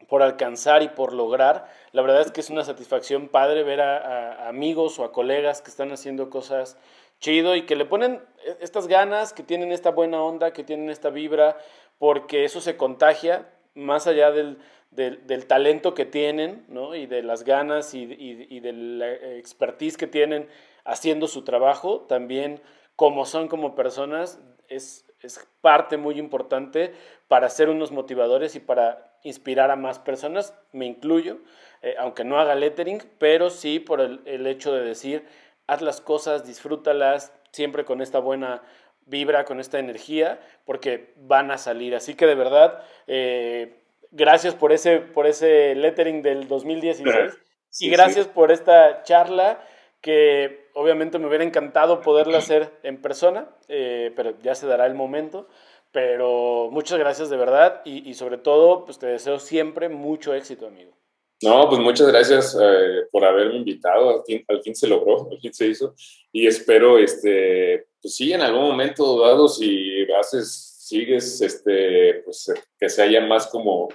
[0.07, 1.69] por alcanzar y por lograr.
[1.91, 5.69] La verdad es que es una satisfacción padre ver a amigos o a colegas que
[5.69, 6.77] están haciendo cosas
[7.19, 10.89] chido y que le ponen e, estas ganas, que tienen esta buena onda, que tienen
[10.89, 11.57] esta vibra,
[11.97, 14.57] porque eso se contagia más allá del,
[14.91, 16.95] del, talento que tienen ¿no?
[16.95, 20.47] y de las ganas y, y, de la expertise que tienen
[20.85, 22.61] haciendo su trabajo, también
[22.95, 24.39] como son como personas,
[24.69, 26.93] es, es parte muy importante
[27.27, 31.39] para ser unos motivadores y para inspirar a más personas, me incluyo,
[31.81, 35.25] eh, aunque no haga lettering, pero sí por el, el, hecho de decir,
[35.67, 38.61] haz las cosas, disfrútalas, siempre con esta buena
[39.05, 41.95] vibra, con esta energía, porque van a salir.
[41.95, 43.75] Así que de verdad, eh,
[44.11, 47.37] gracias por ese, por ese lettering del 2016
[47.79, 49.59] y gracias por esta charla
[50.01, 54.93] que obviamente me hubiera encantado poderla hacer en persona, eh, pero ya se dará el
[54.93, 55.47] momento.
[55.91, 60.67] Pero muchas gracias de verdad y, y, sobre todo, pues te deseo siempre mucho éxito,
[60.67, 60.91] amigo.
[61.41, 64.09] No, pues muchas gracias eh, por haberme invitado.
[64.09, 65.93] Al fin, al fin, se logró, al fin se hizo.
[66.31, 72.89] Y espero, este, pues sí, en algún momento dado, si haces, sigues, este, pues que
[72.89, 73.89] se haya más como,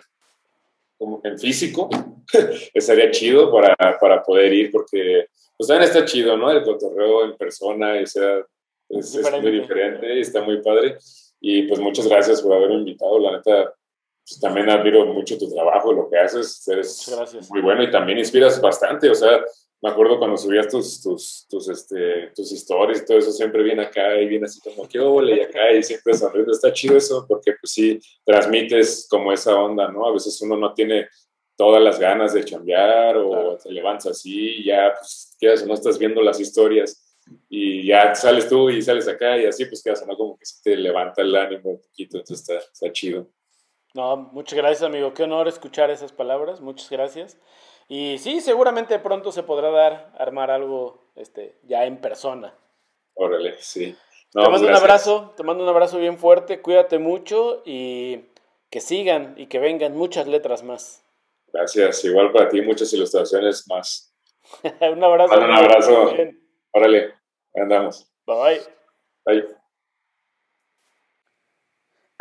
[0.98, 1.88] como en físico,
[2.74, 5.26] estaría chido para, para poder ir, porque
[5.56, 6.50] pues también está chido, ¿no?
[6.50, 8.44] El cotorreo en persona, y sea,
[8.90, 10.98] es, es muy diferente, está muy padre.
[11.40, 13.18] Y pues muchas gracias por haberme invitado.
[13.18, 13.74] La neta,
[14.30, 16.66] pues, también admiro mucho tu trabajo, lo que haces.
[16.68, 17.08] Eres
[17.50, 19.10] muy bueno y también inspiras bastante.
[19.10, 19.44] O sea,
[19.82, 23.82] me acuerdo cuando subías tus, tus, tus, este, tus stories y todo eso, siempre viene
[23.82, 26.52] acá y viene así como que ole y acá y siempre sonriendo.
[26.52, 30.06] Está chido eso porque pues sí, transmites como esa onda, ¿no?
[30.06, 31.08] A veces uno no tiene
[31.56, 35.98] todas las ganas de chambear o te levantas así ya, pues, quedas o no estás
[35.98, 40.16] viendo las historias y ya sales tú y sales acá y así pues quedas, ¿no?
[40.16, 43.28] Como que se te levanta el ánimo un poquito, entonces está, está chido.
[43.94, 47.38] No, muchas gracias amigo, qué honor escuchar esas palabras, muchas gracias.
[47.88, 52.54] Y sí, seguramente pronto se podrá dar, armar algo este, ya en persona.
[53.14, 53.96] Órale, sí.
[54.32, 58.26] te mando un abrazo, te mando un abrazo bien fuerte, cuídate mucho y
[58.70, 61.04] que sigan y que vengan muchas letras más.
[61.52, 64.14] Gracias, igual para ti, muchas ilustraciones más.
[64.80, 65.34] un abrazo.
[65.36, 66.14] un abrazo.
[66.72, 67.14] Órale.
[67.54, 68.08] Andamos.
[68.26, 68.60] Bye.
[69.24, 69.59] Bye.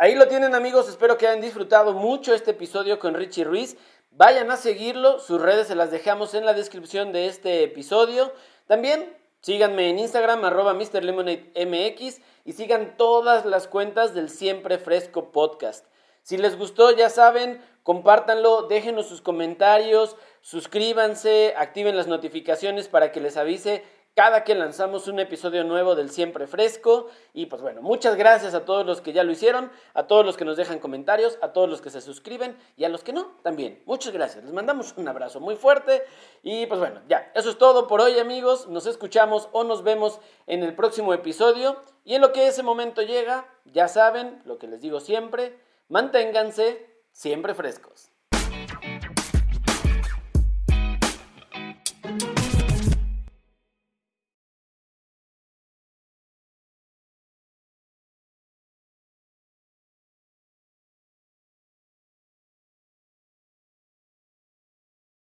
[0.02, 3.76] Ahí lo tienen amigos, espero que hayan disfrutado mucho este episodio con Richie Ruiz.
[4.12, 8.32] Vayan a seguirlo, sus redes se las dejamos en la descripción de este episodio.
[8.66, 15.84] También síganme en Instagram, arroba MrLemonadeMX y sigan todas las cuentas del Siempre Fresco Podcast.
[16.22, 23.20] Si les gustó, ya saben, compártanlo, déjenos sus comentarios, suscríbanse, activen las notificaciones para que
[23.20, 23.84] les avise
[24.14, 27.08] cada que lanzamos un episodio nuevo del Siempre Fresco.
[27.32, 30.36] Y pues bueno, muchas gracias a todos los que ya lo hicieron, a todos los
[30.36, 33.32] que nos dejan comentarios, a todos los que se suscriben y a los que no,
[33.42, 33.82] también.
[33.86, 34.44] Muchas gracias.
[34.44, 36.02] Les mandamos un abrazo muy fuerte.
[36.42, 38.68] Y pues bueno, ya, eso es todo por hoy amigos.
[38.68, 41.76] Nos escuchamos o nos vemos en el próximo episodio.
[42.04, 45.58] Y en lo que ese momento llega, ya saben lo que les digo siempre,
[45.88, 48.09] manténganse siempre frescos.